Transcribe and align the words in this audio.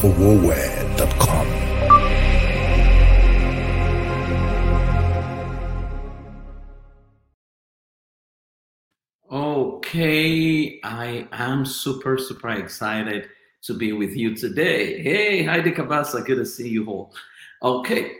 for 0.00 0.10
warwear.com. 0.12 1.46
Okay, 9.30 10.80
I 10.82 11.28
am 11.32 11.66
super, 11.66 12.16
super 12.16 12.48
excited 12.48 13.28
to 13.62 13.74
be 13.74 13.92
with 13.92 14.16
you 14.16 14.34
today. 14.34 15.02
Hey, 15.02 15.44
Heidi 15.44 15.72
Kabasa, 15.72 16.24
good 16.24 16.36
to 16.36 16.46
see 16.46 16.70
you 16.70 16.86
all. 16.86 17.12
Okay, 17.62 18.12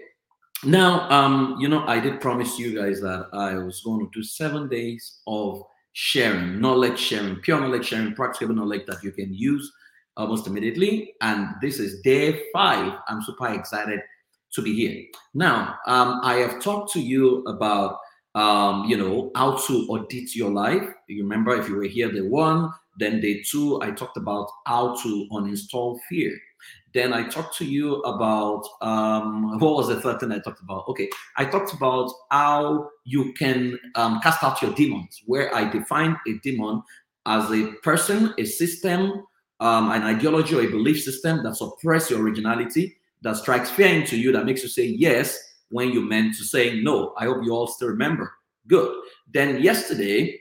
now, 0.64 1.08
um, 1.08 1.56
you 1.58 1.68
know, 1.68 1.86
I 1.86 1.98
did 1.98 2.20
promise 2.20 2.58
you 2.58 2.78
guys 2.78 3.00
that 3.00 3.28
I 3.32 3.54
was 3.54 3.80
going 3.80 4.00
to 4.00 4.10
do 4.12 4.22
seven 4.22 4.68
days 4.68 5.20
of 5.26 5.62
sharing, 5.94 6.60
knowledge 6.60 6.98
sharing, 6.98 7.36
pure 7.36 7.58
knowledge 7.58 7.86
sharing, 7.86 8.12
practical 8.12 8.54
knowledge 8.54 8.84
that 8.86 9.02
you 9.02 9.12
can 9.12 9.32
use 9.32 9.72
almost 10.16 10.46
immediately. 10.46 11.14
And 11.20 11.54
this 11.60 11.78
is 11.78 12.00
day 12.02 12.42
five. 12.52 12.98
I'm 13.08 13.22
super 13.22 13.48
excited 13.48 14.00
to 14.52 14.62
be 14.62 14.74
here. 14.74 15.04
Now, 15.34 15.76
um, 15.86 16.20
I 16.22 16.34
have 16.36 16.60
talked 16.60 16.92
to 16.92 17.00
you 17.00 17.42
about 17.44 17.98
um, 18.34 18.84
you 18.84 18.96
know, 18.96 19.30
how 19.34 19.56
to 19.56 19.86
audit 19.88 20.34
your 20.34 20.50
life. 20.50 20.86
You 21.08 21.22
remember 21.22 21.54
if 21.56 21.68
you 21.68 21.76
were 21.76 21.84
here 21.84 22.10
day 22.12 22.20
one, 22.20 22.70
then 22.98 23.20
day 23.20 23.42
two, 23.42 23.80
I 23.82 23.90
talked 23.90 24.16
about 24.16 24.48
how 24.66 24.94
to 25.02 25.26
uninstall 25.32 25.98
fear. 26.08 26.36
Then 26.92 27.12
I 27.12 27.28
talked 27.28 27.56
to 27.58 27.64
you 27.64 27.96
about 28.02 28.64
um, 28.82 29.58
what 29.58 29.76
was 29.76 29.88
the 29.88 30.00
third 30.00 30.20
thing 30.20 30.32
I 30.32 30.38
talked 30.38 30.60
about? 30.60 30.86
Okay, 30.88 31.08
I 31.36 31.44
talked 31.44 31.72
about 31.72 32.12
how 32.30 32.90
you 33.04 33.32
can 33.34 33.78
um, 33.94 34.20
cast 34.20 34.42
out 34.42 34.62
your 34.62 34.72
demons, 34.74 35.22
where 35.26 35.54
I 35.54 35.68
define 35.68 36.16
a 36.28 36.34
demon 36.42 36.82
as 37.26 37.50
a 37.50 37.72
person, 37.82 38.34
a 38.38 38.44
system, 38.44 39.24
um, 39.60 39.90
an 39.92 40.02
ideology, 40.02 40.54
or 40.54 40.62
a 40.62 40.70
belief 40.70 41.02
system 41.02 41.42
that 41.44 41.56
suppresses 41.56 42.10
your 42.10 42.22
originality, 42.22 42.96
that 43.22 43.36
strikes 43.36 43.70
fear 43.70 43.88
into 43.88 44.16
you, 44.16 44.32
that 44.32 44.46
makes 44.46 44.62
you 44.62 44.68
say 44.68 44.86
yes 44.86 45.38
when 45.70 45.90
you 45.90 46.00
meant 46.00 46.34
to 46.36 46.44
say 46.44 46.80
no. 46.80 47.14
I 47.18 47.26
hope 47.26 47.44
you 47.44 47.52
all 47.52 47.66
still 47.66 47.88
remember. 47.88 48.32
Good. 48.66 48.94
Then 49.32 49.62
yesterday, 49.62 50.40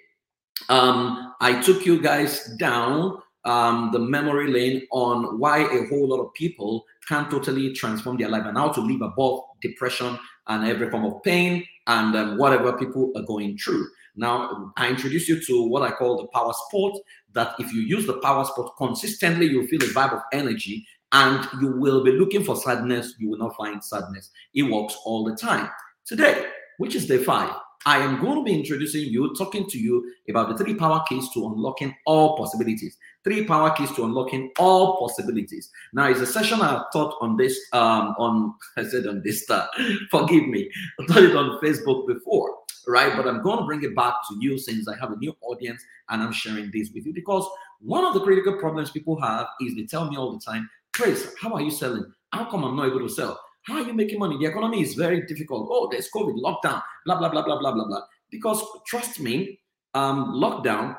um, 0.69 1.33
I 1.41 1.61
took 1.61 1.85
you 1.85 2.01
guys 2.01 2.45
down 2.57 3.21
um, 3.45 3.89
the 3.91 3.99
memory 3.99 4.51
lane 4.51 4.87
on 4.91 5.39
why 5.39 5.59
a 5.59 5.87
whole 5.87 6.07
lot 6.09 6.19
of 6.19 6.33
people 6.33 6.85
can 7.07 7.29
totally 7.29 7.73
transform 7.73 8.17
their 8.17 8.29
life 8.29 8.45
and 8.45 8.57
how 8.57 8.69
to 8.69 8.81
live 8.81 9.01
above 9.01 9.41
depression 9.61 10.17
and 10.47 10.67
every 10.67 10.89
form 10.89 11.05
of 11.05 11.23
pain 11.23 11.65
and 11.87 12.15
um, 12.15 12.37
whatever 12.37 12.73
people 12.73 13.11
are 13.15 13.23
going 13.23 13.57
through. 13.57 13.87
Now, 14.19 14.73
I 14.75 14.89
introduce 14.89 15.29
you 15.29 15.41
to 15.45 15.63
what 15.63 15.81
I 15.81 15.91
call 15.91 16.17
the 16.17 16.27
power 16.27 16.53
sport. 16.67 16.99
That 17.33 17.55
if 17.57 17.71
you 17.73 17.81
use 17.81 18.05
the 18.05 18.19
power 18.19 18.43
sport 18.43 18.75
consistently, 18.77 19.47
you'll 19.47 19.67
feel 19.67 19.81
a 19.83 19.87
vibe 19.87 20.13
of 20.13 20.21
energy 20.33 20.85
and 21.11 21.47
you 21.61 21.71
will 21.71 22.03
be 22.03 22.11
looking 22.11 22.43
for 22.43 22.55
sadness, 22.55 23.15
you 23.17 23.29
will 23.29 23.37
not 23.37 23.55
find 23.55 23.83
sadness. 23.83 24.29
It 24.53 24.63
works 24.63 24.95
all 25.05 25.23
the 25.23 25.35
time. 25.35 25.69
Today, 26.05 26.45
which 26.77 26.95
is 26.95 27.07
day 27.07 27.17
five, 27.23 27.53
I 27.85 27.99
am 27.99 28.19
going 28.19 28.35
to 28.35 28.43
be 28.43 28.53
introducing 28.53 29.05
you, 29.05 29.33
talking 29.35 29.65
to 29.69 29.79
you 29.79 30.11
about 30.29 30.49
the 30.49 30.63
three 30.63 30.75
power 30.75 31.01
keys 31.07 31.29
to 31.33 31.45
unlocking 31.47 31.95
all 32.05 32.37
possibilities. 32.37 32.97
Three 33.23 33.45
power 33.45 33.71
keys 33.71 33.91
to 33.93 34.03
unlocking 34.03 34.51
all 34.59 34.99
possibilities. 34.99 35.69
Now, 35.93 36.09
it's 36.09 36.19
a 36.19 36.25
session 36.25 36.61
I 36.61 36.83
taught 36.91 37.15
on 37.21 37.37
this, 37.37 37.57
um, 37.71 38.15
on 38.17 38.53
I 38.77 38.83
said 38.83 39.07
on 39.07 39.21
this, 39.23 39.49
uh, 39.49 39.65
forgive 40.11 40.47
me, 40.47 40.69
I 40.99 41.05
taught 41.05 41.23
it 41.23 41.35
on 41.35 41.59
Facebook 41.61 42.05
before, 42.05 42.53
right? 42.89 43.15
But 43.15 43.27
I'm 43.27 43.41
going 43.41 43.59
to 43.59 43.65
bring 43.65 43.83
it 43.83 43.95
back 43.95 44.13
to 44.29 44.35
you 44.39 44.57
since 44.57 44.87
I 44.87 44.97
have 44.97 45.11
a 45.11 45.15
new 45.17 45.35
audience 45.41 45.83
and 46.09 46.21
I'm 46.21 46.31
sharing 46.31 46.71
this 46.71 46.89
with 46.93 47.05
you 47.05 47.13
because 47.13 47.47
one 47.79 48.03
of 48.03 48.13
the 48.13 48.21
critical 48.21 48.57
problems 48.57 48.91
people 48.91 49.19
have 49.21 49.47
is 49.61 49.75
they 49.75 49.85
tell 49.85 50.09
me 50.09 50.17
all 50.17 50.33
the 50.33 50.39
time, 50.39 50.69
Praise, 50.93 51.33
how 51.39 51.53
are 51.53 51.61
you 51.61 51.71
selling? 51.71 52.05
How 52.33 52.49
come 52.49 52.63
I'm 52.63 52.75
not 52.75 52.87
able 52.87 52.99
to 52.99 53.09
sell? 53.09 53.39
How 53.63 53.75
are 53.75 53.81
you 53.81 53.93
making 53.93 54.19
money? 54.19 54.37
The 54.37 54.47
economy 54.47 54.81
is 54.81 54.95
very 54.95 55.25
difficult. 55.25 55.69
Oh, 55.71 55.87
there's 55.91 56.09
COVID, 56.13 56.41
lockdown, 56.41 56.81
blah, 57.05 57.17
blah, 57.17 57.29
blah, 57.29 57.43
blah, 57.43 57.59
blah, 57.59 57.71
blah, 57.71 57.85
blah. 57.85 58.01
Because 58.31 58.61
trust 58.85 59.19
me, 59.19 59.59
um, 59.93 60.33
lockdown, 60.33 60.97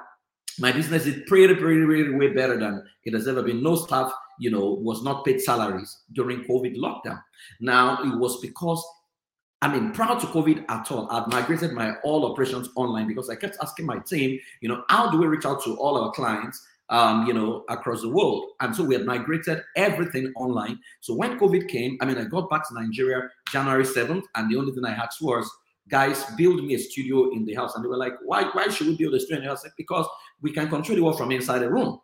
my 0.59 0.73
business 0.73 1.06
is 1.06 1.23
pretty, 1.27 1.55
pretty, 1.55 1.84
pretty 1.84 2.15
way 2.15 2.29
better 2.29 2.59
than 2.59 2.84
it 3.05 3.15
has 3.15 3.29
ever 3.29 3.43
been. 3.43 3.62
No 3.62 3.77
staff, 3.77 4.12
you 4.39 4.50
know, 4.50 4.79
was 4.81 5.03
not 5.03 5.25
paid 5.25 5.41
salaries 5.41 5.99
during 6.12 6.45
COVID 6.45 6.77
lockdown. 6.77 7.23
Now, 7.61 8.03
it 8.03 8.19
was 8.19 8.41
because 8.41 8.84
I 9.62 9.71
mean, 9.71 9.93
prior 9.93 10.19
to 10.19 10.26
COVID 10.26 10.65
at 10.71 10.91
all, 10.91 11.10
I'd 11.10 11.28
migrated 11.28 11.72
my 11.72 11.97
all 12.03 12.31
operations 12.31 12.71
online 12.76 13.06
because 13.06 13.28
I 13.28 13.37
kept 13.37 13.59
asking 13.62 13.87
my 13.87 13.98
team, 13.98 14.38
you 14.62 14.69
know, 14.69 14.84
how 14.88 15.10
do 15.10 15.19
we 15.19 15.26
reach 15.26 15.44
out 15.44 15.62
to 15.65 15.76
all 15.76 16.03
our 16.03 16.10
clients 16.12 16.66
um, 16.91 17.26
you 17.26 17.32
know, 17.32 17.65
across 17.69 18.03
the 18.03 18.09
world. 18.09 18.50
And 18.60 18.75
so 18.75 18.84
we 18.84 18.94
had 18.94 19.06
migrated 19.06 19.62
everything 19.76 20.32
online. 20.37 20.81
So 21.00 21.15
when 21.15 21.38
COVID 21.38 21.69
came, 21.69 21.97
I 22.00 22.04
mean, 22.04 22.19
I 22.19 22.25
got 22.25 22.50
back 22.50 22.69
to 22.69 22.75
Nigeria 22.75 23.28
January 23.50 23.84
7th, 23.84 24.25
and 24.34 24.50
the 24.50 24.56
only 24.59 24.72
thing 24.72 24.84
I 24.84 24.91
asked 24.91 25.22
was, 25.22 25.49
guys, 25.88 26.25
build 26.37 26.65
me 26.65 26.75
a 26.75 26.78
studio 26.78 27.31
in 27.31 27.44
the 27.44 27.54
house. 27.54 27.75
And 27.75 27.84
they 27.84 27.88
were 27.88 27.97
like, 27.97 28.15
why, 28.25 28.44
why 28.53 28.69
should 28.69 28.88
we 28.88 28.97
build 28.97 29.15
a 29.15 29.20
studio 29.20 29.37
in 29.38 29.44
the 29.44 29.50
house? 29.50 29.65
Because 29.76 30.06
we 30.43 30.53
can 30.53 30.69
control 30.69 30.97
the 30.97 31.04
work 31.04 31.16
from 31.16 31.31
inside 31.31 31.60
the 31.60 31.70
room. 31.70 32.00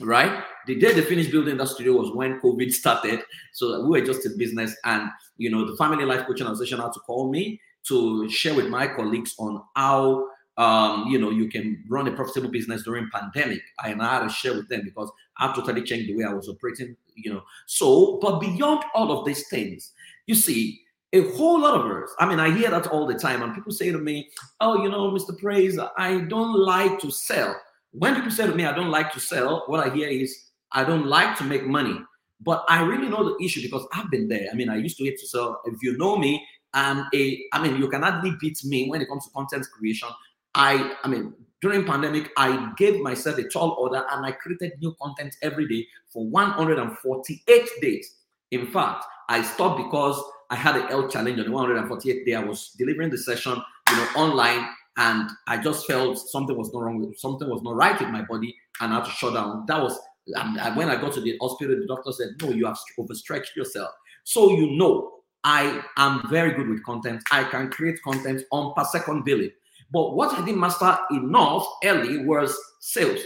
Right? 0.00 0.44
The 0.66 0.76
day 0.76 0.92
they 0.92 1.02
finished 1.02 1.30
building 1.30 1.56
that 1.56 1.68
studio 1.68 1.94
was 1.94 2.14
when 2.14 2.40
COVID 2.40 2.72
started. 2.82 3.20
So 3.52 3.84
we 3.84 4.00
were 4.00 4.06
just 4.06 4.24
in 4.26 4.36
business. 4.38 4.76
And, 4.84 5.10
you 5.36 5.50
know, 5.50 5.68
the 5.68 5.76
Family 5.76 6.04
Life 6.04 6.26
Coaching 6.26 6.46
Association 6.46 6.80
had 6.80 6.92
to 6.92 7.00
call 7.00 7.30
me 7.30 7.60
to 7.88 8.28
share 8.28 8.54
with 8.54 8.68
my 8.68 8.86
colleagues 8.86 9.34
on 9.38 9.62
how 9.74 10.28
um, 10.58 11.06
you 11.06 11.20
know, 11.20 11.30
you 11.30 11.48
can 11.48 11.84
run 11.88 12.08
a 12.08 12.12
profitable 12.12 12.50
business 12.50 12.82
during 12.82 13.08
pandemic. 13.10 13.60
I 13.78 13.90
and 13.90 14.02
I 14.02 14.14
had 14.14 14.22
to 14.24 14.28
share 14.28 14.54
with 14.54 14.68
them 14.68 14.82
because 14.84 15.08
I've 15.38 15.54
totally 15.54 15.82
changed 15.82 16.08
the 16.08 16.16
way 16.16 16.24
I 16.24 16.32
was 16.34 16.48
operating, 16.48 16.96
you 17.14 17.32
know. 17.32 17.42
So, 17.66 18.18
but 18.20 18.40
beyond 18.40 18.82
all 18.92 19.16
of 19.16 19.24
these 19.24 19.48
things, 19.48 19.92
you 20.26 20.34
see, 20.34 20.80
a 21.12 21.22
whole 21.36 21.60
lot 21.60 21.80
of 21.80 22.02
us, 22.02 22.10
I 22.18 22.26
mean, 22.26 22.40
I 22.40 22.50
hear 22.50 22.70
that 22.70 22.88
all 22.88 23.06
the 23.06 23.14
time, 23.14 23.42
and 23.42 23.54
people 23.54 23.70
say 23.70 23.92
to 23.92 23.98
me, 23.98 24.28
Oh, 24.60 24.82
you 24.82 24.90
know, 24.90 25.12
Mr. 25.12 25.38
Praise, 25.38 25.78
I 25.96 26.22
don't 26.22 26.58
like 26.58 26.98
to 27.00 27.10
sell. 27.12 27.54
When 27.92 28.14
people 28.14 28.30
say 28.30 28.46
to 28.46 28.54
me, 28.54 28.64
I 28.64 28.74
don't 28.74 28.90
like 28.90 29.12
to 29.12 29.20
sell, 29.20 29.64
what 29.66 29.86
I 29.86 29.94
hear 29.94 30.08
is, 30.08 30.50
I 30.72 30.84
don't 30.84 31.06
like 31.06 31.36
to 31.38 31.44
make 31.44 31.66
money. 31.66 31.98
But 32.40 32.64
I 32.68 32.82
really 32.82 33.08
know 33.08 33.24
the 33.24 33.44
issue 33.44 33.62
because 33.62 33.86
I've 33.92 34.10
been 34.10 34.28
there. 34.28 34.48
I 34.52 34.54
mean, 34.54 34.68
I 34.68 34.76
used 34.76 34.96
to 34.98 35.04
hate 35.04 35.18
to 35.18 35.26
sell. 35.26 35.60
If 35.64 35.82
you 35.82 35.96
know 35.96 36.16
me, 36.16 36.46
I'm 36.74 37.06
a, 37.14 37.42
I 37.52 37.62
mean, 37.62 37.78
you 37.78 37.88
cannot 37.88 38.22
beat 38.22 38.64
me 38.64 38.88
when 38.88 39.00
it 39.00 39.08
comes 39.08 39.24
to 39.24 39.30
content 39.32 39.66
creation 39.76 40.08
I, 40.54 40.94
I 41.04 41.08
mean, 41.08 41.34
during 41.60 41.84
pandemic, 41.84 42.30
I 42.36 42.72
gave 42.76 43.00
myself 43.00 43.38
a 43.38 43.48
tall 43.48 43.76
order 43.78 44.04
and 44.10 44.24
I 44.26 44.32
created 44.32 44.72
new 44.80 44.94
content 45.00 45.36
every 45.42 45.68
day 45.68 45.86
for 46.08 46.26
148 46.26 47.68
days. 47.80 48.16
In 48.50 48.66
fact, 48.66 49.04
I 49.28 49.42
stopped 49.42 49.84
because 49.84 50.20
I 50.50 50.56
had 50.56 50.76
a 50.76 50.86
health 50.86 51.12
challenge 51.12 51.38
on 51.38 51.46
the 51.46 51.52
148th 51.52 52.24
day. 52.24 52.34
I 52.34 52.42
was 52.42 52.74
delivering 52.78 53.10
the 53.10 53.18
session, 53.18 53.60
you 53.90 53.96
know, 53.96 54.08
online, 54.16 54.68
and 54.98 55.30
I 55.46 55.56
just 55.56 55.86
felt 55.86 56.18
something 56.18 56.56
was 56.56 56.72
not 56.72 56.82
wrong 56.82 57.00
with 57.00 57.18
something 57.18 57.48
was 57.48 57.62
not 57.62 57.76
right 57.76 57.98
with 57.98 58.10
my 58.10 58.22
body, 58.22 58.54
and 58.80 58.92
I 58.92 58.96
had 58.96 59.04
to 59.06 59.10
shut 59.10 59.34
down. 59.34 59.64
That 59.66 59.80
was 59.80 59.98
and 60.34 60.76
when 60.76 60.90
I 60.90 61.00
got 61.00 61.14
to 61.14 61.20
the 61.20 61.38
hospital, 61.40 61.76
the 61.76 61.86
doctor 61.86 62.12
said, 62.12 62.30
"No, 62.42 62.50
you 62.50 62.66
have 62.66 62.78
overstretched 62.98 63.56
yourself." 63.56 63.90
So 64.24 64.50
you 64.50 64.76
know, 64.76 65.12
I 65.44 65.82
am 65.96 66.28
very 66.28 66.52
good 66.52 66.68
with 66.68 66.84
content. 66.84 67.22
I 67.30 67.44
can 67.44 67.70
create 67.70 68.02
content 68.02 68.42
on 68.52 68.74
per 68.74 68.84
second 68.84 69.24
billing. 69.24 69.52
But 69.90 70.14
what 70.14 70.38
I 70.38 70.44
didn't 70.44 70.60
master 70.60 70.98
enough 71.10 71.66
early 71.84 72.24
was 72.24 72.58
sales. 72.80 73.20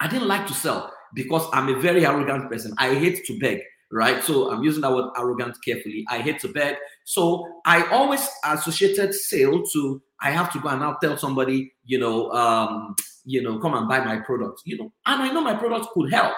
I 0.00 0.08
didn't 0.08 0.28
like 0.28 0.46
to 0.46 0.54
sell 0.54 0.92
because 1.14 1.46
I'm 1.52 1.68
a 1.68 1.78
very 1.78 2.06
arrogant 2.06 2.50
person. 2.50 2.74
I 2.78 2.94
hate 2.94 3.24
to 3.26 3.38
beg, 3.38 3.60
right? 3.92 4.22
So 4.24 4.50
I'm 4.50 4.62
using 4.62 4.80
that 4.82 4.92
word 4.92 5.10
arrogant 5.16 5.56
carefully. 5.64 6.06
I 6.08 6.18
hate 6.18 6.40
to 6.40 6.48
beg. 6.48 6.76
So 7.04 7.60
I 7.66 7.86
always 7.88 8.26
associated 8.44 9.12
sale 9.12 9.62
to 9.62 10.02
I 10.24 10.30
have 10.30 10.50
to 10.54 10.58
go 10.58 10.70
and 10.70 10.80
now 10.80 10.94
tell 10.94 11.18
somebody, 11.18 11.74
you 11.84 11.98
know, 11.98 12.30
um, 12.32 12.96
you 13.26 13.42
know, 13.42 13.58
come 13.58 13.74
and 13.74 13.86
buy 13.86 14.02
my 14.02 14.16
product, 14.16 14.62
you 14.64 14.78
know, 14.78 14.90
and 15.04 15.22
I 15.22 15.30
know 15.30 15.42
my 15.42 15.54
product 15.54 15.88
could 15.92 16.10
help. 16.10 16.32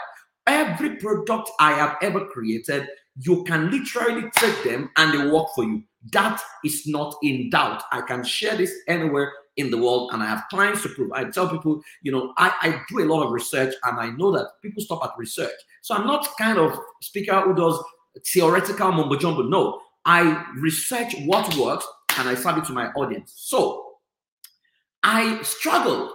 Every 0.48 0.96
product 0.96 1.50
I 1.60 1.72
have 1.72 1.96
ever 2.02 2.26
created, 2.26 2.88
you 3.20 3.44
can 3.44 3.70
literally 3.70 4.28
take 4.36 4.64
them 4.64 4.90
and 4.96 5.12
they 5.12 5.30
work 5.30 5.46
for 5.54 5.64
you. 5.64 5.84
That 6.12 6.40
is 6.64 6.86
not 6.86 7.14
in 7.22 7.48
doubt. 7.50 7.84
I 7.92 8.00
can 8.00 8.24
share 8.24 8.56
this 8.56 8.72
anywhere 8.88 9.32
in 9.56 9.70
the 9.70 9.78
world 9.78 10.10
and 10.12 10.22
I 10.22 10.26
have 10.26 10.44
clients 10.50 10.82
to 10.82 10.88
prove. 10.90 11.12
I 11.12 11.24
tell 11.24 11.48
people, 11.48 11.80
you 12.02 12.10
know, 12.10 12.32
I, 12.38 12.52
I 12.62 12.82
do 12.88 13.04
a 13.04 13.06
lot 13.06 13.24
of 13.24 13.32
research 13.32 13.74
and 13.84 14.00
I 14.00 14.10
know 14.10 14.32
that 14.32 14.48
people 14.62 14.82
stop 14.82 15.04
at 15.04 15.12
research. 15.16 15.54
So 15.82 15.94
I'm 15.94 16.06
not 16.06 16.28
kind 16.38 16.58
of 16.58 16.76
speaker 17.02 17.40
who 17.40 17.54
does 17.54 17.80
theoretical 18.26 18.90
mumbo 18.90 19.16
jumbo. 19.16 19.42
No, 19.42 19.80
I 20.04 20.44
research 20.56 21.14
what 21.24 21.56
works 21.56 21.86
and 22.18 22.28
I 22.28 22.34
serve 22.34 22.58
it 22.58 22.64
to 22.66 22.72
my 22.72 22.88
audience. 22.92 23.32
So 23.36 23.84
I 25.02 25.42
struggled. 25.42 26.12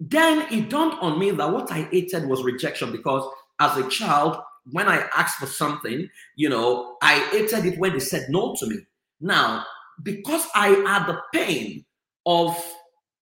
Then 0.00 0.46
it 0.52 0.70
dawned 0.70 0.98
on 1.00 1.18
me 1.18 1.32
that 1.32 1.52
what 1.52 1.72
I 1.72 1.82
hated 1.90 2.26
was 2.26 2.44
rejection 2.44 2.92
because 2.92 3.28
as 3.58 3.76
a 3.76 3.88
child, 3.88 4.38
when 4.70 4.88
I 4.88 5.08
asked 5.16 5.38
for 5.38 5.46
something, 5.46 6.08
you 6.36 6.48
know, 6.48 6.96
I 7.02 7.18
hated 7.30 7.64
it 7.64 7.78
when 7.78 7.92
they 7.92 8.00
said 8.00 8.26
no 8.28 8.54
to 8.58 8.66
me. 8.66 8.76
Now, 9.20 9.64
because 10.02 10.46
I 10.54 10.68
had 10.68 11.06
the 11.06 11.20
pain 11.32 11.84
of, 12.26 12.56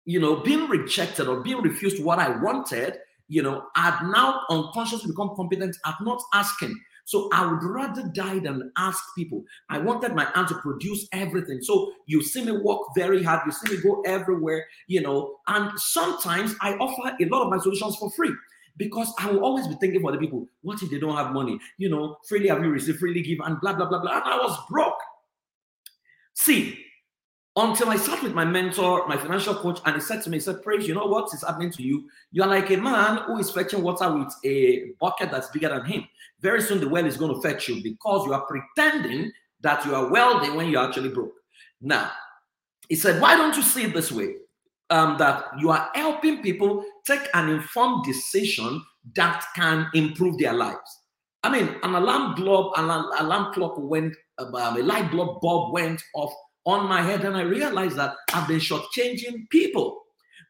you 0.04 0.20
know, 0.20 0.36
being 0.36 0.68
rejected 0.68 1.28
or 1.28 1.40
being 1.40 1.62
refused 1.62 2.02
what 2.02 2.18
I 2.18 2.30
wanted, 2.42 2.98
you 3.28 3.42
know, 3.42 3.64
I'd 3.74 4.08
now 4.12 4.42
unconsciously 4.50 5.10
become 5.10 5.34
competent 5.34 5.76
at 5.86 5.94
not 6.02 6.22
asking. 6.34 6.74
So 7.06 7.30
I 7.32 7.46
would 7.46 7.62
rather 7.62 8.02
die 8.12 8.40
than 8.40 8.72
ask 8.76 9.02
people. 9.14 9.44
I 9.70 9.78
wanted 9.78 10.14
my 10.14 10.26
aunt 10.34 10.48
to 10.48 10.56
produce 10.56 11.06
everything. 11.12 11.62
So 11.62 11.92
you 12.06 12.20
see 12.20 12.44
me 12.44 12.50
work 12.50 12.80
very 12.96 13.22
hard, 13.22 13.42
you 13.46 13.52
see 13.52 13.76
me 13.76 13.82
go 13.82 14.02
everywhere, 14.04 14.66
you 14.88 15.00
know. 15.00 15.36
And 15.46 15.70
sometimes 15.78 16.56
I 16.60 16.74
offer 16.74 17.16
a 17.18 17.28
lot 17.28 17.44
of 17.44 17.50
my 17.50 17.58
solutions 17.58 17.96
for 17.96 18.10
free 18.10 18.32
because 18.76 19.12
I 19.20 19.30
will 19.30 19.44
always 19.44 19.68
be 19.68 19.76
thinking 19.76 20.00
for 20.00 20.10
the 20.10 20.18
people, 20.18 20.48
what 20.62 20.82
if 20.82 20.90
they 20.90 20.98
don't 20.98 21.16
have 21.16 21.32
money? 21.32 21.60
You 21.78 21.88
know, 21.88 22.16
freely 22.28 22.48
have 22.48 22.62
you 22.62 22.70
received, 22.70 22.98
freely 22.98 23.22
give, 23.22 23.38
and 23.44 23.60
blah, 23.60 23.74
blah, 23.74 23.88
blah, 23.88 24.00
blah. 24.00 24.16
And 24.16 24.24
I 24.24 24.36
was 24.38 24.58
broke. 24.68 24.98
See, 26.34 26.85
until 27.56 27.88
I 27.88 27.96
sat 27.96 28.22
with 28.22 28.34
my 28.34 28.44
mentor, 28.44 29.08
my 29.08 29.16
financial 29.16 29.54
coach, 29.54 29.80
and 29.86 29.94
he 29.94 30.00
said 30.00 30.22
to 30.22 30.30
me, 30.30 30.36
he 30.36 30.40
said, 30.40 30.62
Praise, 30.62 30.86
you 30.86 30.94
know 30.94 31.06
what 31.06 31.32
is 31.32 31.42
happening 31.42 31.70
to 31.72 31.82
you? 31.82 32.06
You 32.30 32.42
are 32.42 32.48
like 32.48 32.70
a 32.70 32.76
man 32.76 33.22
who 33.26 33.38
is 33.38 33.50
fetching 33.50 33.82
water 33.82 34.14
with 34.14 34.32
a 34.44 34.90
bucket 35.00 35.30
that's 35.30 35.48
bigger 35.48 35.70
than 35.70 35.86
him. 35.86 36.06
Very 36.40 36.60
soon 36.60 36.80
the 36.80 36.88
well 36.88 37.06
is 37.06 37.16
going 37.16 37.34
to 37.34 37.40
fetch 37.40 37.68
you 37.68 37.82
because 37.82 38.26
you 38.26 38.34
are 38.34 38.46
pretending 38.46 39.32
that 39.62 39.84
you 39.86 39.94
are 39.94 40.10
wealthy 40.10 40.50
when 40.50 40.68
you're 40.68 40.86
actually 40.86 41.08
broke. 41.08 41.32
Now, 41.80 42.10
he 42.90 42.94
said, 42.94 43.22
Why 43.22 43.36
don't 43.36 43.56
you 43.56 43.62
see 43.62 43.84
it 43.84 43.94
this 43.94 44.12
way? 44.12 44.34
Um, 44.90 45.16
that 45.18 45.46
you 45.58 45.70
are 45.70 45.90
helping 45.94 46.42
people 46.42 46.84
take 47.06 47.26
an 47.32 47.48
informed 47.48 48.04
decision 48.04 48.82
that 49.14 49.44
can 49.56 49.88
improve 49.94 50.38
their 50.38 50.52
lives. 50.52 51.00
I 51.42 51.50
mean, 51.50 51.74
an 51.82 51.94
alarm 51.94 52.34
bulb, 52.34 52.74
an 52.76 52.90
alarm 53.18 53.54
clock 53.54 53.74
went, 53.78 54.14
um, 54.38 54.54
a 54.54 54.82
light 54.82 55.10
bulb 55.10 55.40
bulb 55.40 55.72
went 55.72 56.02
off 56.14 56.32
on 56.66 56.88
my 56.88 57.00
head, 57.00 57.24
and 57.24 57.36
I 57.36 57.42
realized 57.42 57.96
that 57.96 58.16
I've 58.34 58.48
been 58.48 58.58
shortchanging 58.58 59.48
people. 59.50 60.02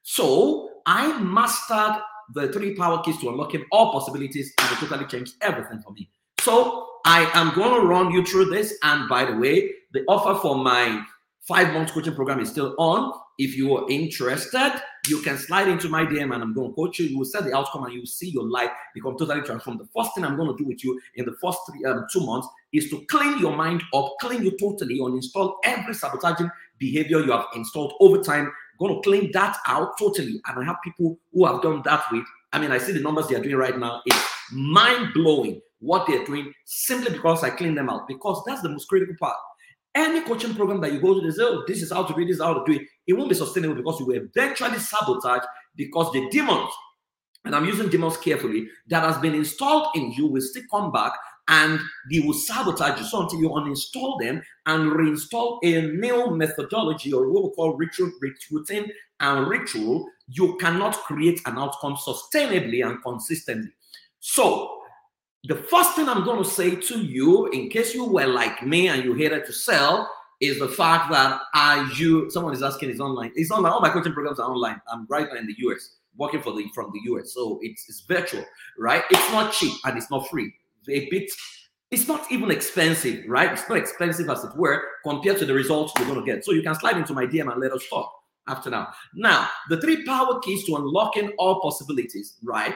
So 0.03 0.71
I 0.87 1.19
mastered 1.21 2.03
the 2.35 2.53
three 2.53 2.75
power 2.75 3.03
keys 3.03 3.19
to 3.21 3.29
unlocking 3.29 3.65
all 3.71 3.93
possibilities, 3.93 4.53
and 4.59 4.73
it 4.73 4.81
totally 4.81 5.07
changed 5.07 5.35
everything 5.43 5.81
for 5.81 5.93
me. 5.93 6.09
So 6.41 6.89
I 7.05 7.31
am 7.35 7.55
going 7.55 7.81
to 7.81 7.87
run 7.87 8.11
you 8.13 8.25
through 8.25 8.47
this. 8.47 8.77
And 8.83 9.09
by 9.09 9.25
the 9.25 9.37
way, 9.37 9.71
the 9.93 10.05
offer 10.09 10.39
for 10.41 10.57
my 10.57 11.05
five 11.47 11.73
months 11.73 11.93
coaching 11.93 12.15
program 12.15 12.41
is 12.41 12.51
still 12.51 12.75
on. 12.79 13.13
If 13.39 13.57
you 13.57 13.77
are 13.77 13.89
interested, 13.91 14.81
you 15.07 15.21
can 15.21 15.37
slide 15.37 15.69
into 15.69 15.89
my 15.89 16.05
DM 16.05 16.35
and 16.35 16.43
I'm 16.43 16.55
going 16.55 16.71
to 16.71 16.75
coach 16.75 16.99
you. 16.99 17.07
You 17.07 17.19
will 17.19 17.25
set 17.27 17.45
the 17.45 17.55
outcome 17.55 17.85
and 17.85 17.93
you 17.93 18.01
will 18.01 18.07
see 18.07 18.31
your 18.31 18.49
life 18.49 18.71
become 18.95 19.17
totally 19.19 19.43
transformed. 19.43 19.81
The 19.81 19.89
first 19.95 20.15
thing 20.15 20.25
I'm 20.25 20.37
going 20.37 20.57
to 20.57 20.63
do 20.63 20.67
with 20.67 20.83
you 20.83 20.99
in 21.17 21.27
the 21.27 21.35
first 21.43 21.59
three, 21.69 21.85
um, 21.85 22.07
two 22.11 22.25
months 22.25 22.49
is 22.73 22.89
to 22.91 23.05
clean 23.11 23.39
your 23.39 23.55
mind 23.55 23.83
up, 23.95 24.15
clean 24.21 24.43
you 24.43 24.57
totally, 24.59 24.99
uninstall 24.99 25.57
every 25.65 25.95
sabotaging 25.95 26.51
behavior 26.79 27.21
you 27.21 27.33
have 27.33 27.47
installed 27.55 27.93
over 28.01 28.23
time. 28.23 28.51
going 28.79 28.95
to 28.95 29.01
clean 29.03 29.31
that 29.33 29.59
out 29.67 29.99
totally. 29.99 30.41
And 30.47 30.59
I 30.59 30.65
have 30.65 30.77
people 30.83 31.19
who 31.33 31.47
have 31.47 31.63
done 31.63 31.83
that 31.85 32.05
with. 32.11 32.25
I 32.53 32.59
mean, 32.59 32.73
I 32.73 32.79
see 32.79 32.93
the 32.93 33.01
numbers 33.01 33.29
they 33.29 33.37
are 33.37 33.43
doing 33.43 33.57
right 33.57 33.79
now. 33.79 34.01
It's 34.07 34.25
mind 34.51 35.13
blowing 35.13 35.61
what 35.81 36.07
they're 36.07 36.25
doing 36.25 36.53
simply 36.65 37.13
because 37.13 37.45
I 37.45 37.51
clean 37.51 37.75
them 37.75 37.91
out. 37.91 38.09
Because 38.09 38.43
that's 38.47 38.63
the 38.63 38.71
most 38.71 38.89
critical 38.89 39.15
part. 39.21 39.37
Any 39.97 40.21
coaching 40.21 40.55
program 40.55 40.83
that 40.83 40.93
you 40.93 41.01
go 41.01 41.15
to, 41.15 41.27
they 41.27 41.31
say, 41.35 41.43
oh, 41.43 41.65
this 41.67 41.81
is 41.81 41.91
how 41.91 42.05
to 42.05 42.15
do 42.15 42.27
this, 42.27 42.39
how 42.39 42.53
to 42.53 42.71
do 42.71 42.79
it. 42.79 42.87
It 43.07 43.15
won't 43.15 43.31
be 43.31 43.35
sustainable 43.35 43.77
because 43.77 43.99
you 43.99 44.05
will 44.05 44.17
eventually 44.17 44.79
sabotage 44.79 45.45
because 45.75 46.13
the 46.13 46.29
demons, 46.29 46.71
and 47.47 47.57
I'm 47.57 47.65
using 47.65 47.89
demons 47.89 48.19
carefully, 48.19 48.69
that 48.89 49.03
has 49.03 49.17
been 49.19 49.35
installed 49.35 49.89
in 49.95 50.13
you 50.13 50.27
will 50.27 50.43
still 50.43 50.65
come 50.71 50.93
back 50.93 51.13
and 51.49 51.81
they 52.13 52.21
will 52.21 52.35
sabotage 52.35 53.01
you. 53.01 53.07
So 53.07 53.23
until 53.23 53.41
you 53.41 53.49
uninstall 53.49 54.21
them 54.21 54.43
and 54.67 54.93
reinstall 54.93 55.61
a 55.63 55.81
new 55.81 56.31
methodology 56.37 57.15
or 57.15 57.31
what 57.31 57.45
we 57.45 57.51
call 57.55 57.75
ritual, 57.77 58.13
routine 58.51 58.91
and 59.21 59.49
ritual, 59.49 60.07
you 60.29 60.59
cannot 60.61 60.95
create 61.05 61.41
an 61.47 61.57
outcome 61.57 61.97
sustainably 61.97 62.87
and 62.87 63.03
consistently. 63.03 63.71
So 64.21 64.76
the 65.49 65.57
first 65.57 65.95
thing 65.95 66.09
I'm 66.09 66.25
going 66.25 66.43
to 66.43 66.49
say 66.49 66.77
to 66.77 66.99
you, 66.99 67.47
in 67.49 67.69
case 67.69 67.95
you 67.95 68.05
were 68.05 68.27
like 68.27 68.63
me 68.63 68.89
and 68.89 69.05
you 69.05 69.15
hated 69.15 69.45
to 69.47 69.53
sell, 69.53 70.11
is 70.41 70.59
the 70.59 70.69
fact 70.69 71.11
that 71.11 71.41
are 71.55 71.85
you? 71.95 72.31
Someone 72.31 72.53
is 72.53 72.63
asking, 72.63 72.91
is 72.91 73.01
online? 73.01 73.33
It's 73.35 73.51
online. 73.51 73.73
All 73.73 73.81
my 73.81 73.91
coaching 73.91 74.13
programs 74.13 74.39
are 74.39 74.51
online. 74.51 74.81
I'm 74.91 75.07
right 75.09 75.27
now 75.31 75.39
in 75.39 75.47
the 75.47 75.55
US, 75.59 75.97
working 76.17 76.43
for 76.43 76.53
the 76.53 76.67
from 76.75 76.93
the 76.93 77.01
US, 77.13 77.33
so 77.33 77.59
it's 77.63 77.89
it's 77.89 78.01
virtual, 78.03 78.45
right? 78.79 79.03
It's 79.11 79.33
not 79.33 79.53
cheap 79.53 79.75
and 79.85 79.97
it's 79.97 80.11
not 80.11 80.29
free. 80.29 80.53
A 80.89 81.09
bit. 81.11 81.31
It's 81.91 82.09
not 82.09 82.31
even 82.33 82.51
expensive, 82.51 83.25
right? 83.29 83.53
It's 83.53 83.69
not 83.69 83.79
expensive 83.79 84.29
as 84.29 84.43
it 84.43 84.57
were 84.57 84.83
compared 85.05 85.39
to 85.39 85.47
the 85.47 85.55
results 85.55 85.93
you're 85.97 86.09
going 86.09 86.19
to 86.19 86.27
get. 86.27 86.45
So 86.45 86.53
you 86.53 86.63
can 86.63 86.75
slide 86.75 86.97
into 86.97 87.15
my 87.15 87.27
DM 87.27 87.51
and 87.51 87.61
let 87.61 87.73
us 87.73 87.87
talk 87.89 88.13
after 88.49 88.71
now. 88.71 88.89
Now, 89.15 89.49
the 89.69 89.81
three 89.81 90.05
power 90.05 90.41
keys 90.41 90.65
to 90.65 90.77
unlocking 90.77 91.31
all 91.39 91.61
possibilities, 91.61 92.39
right? 92.43 92.75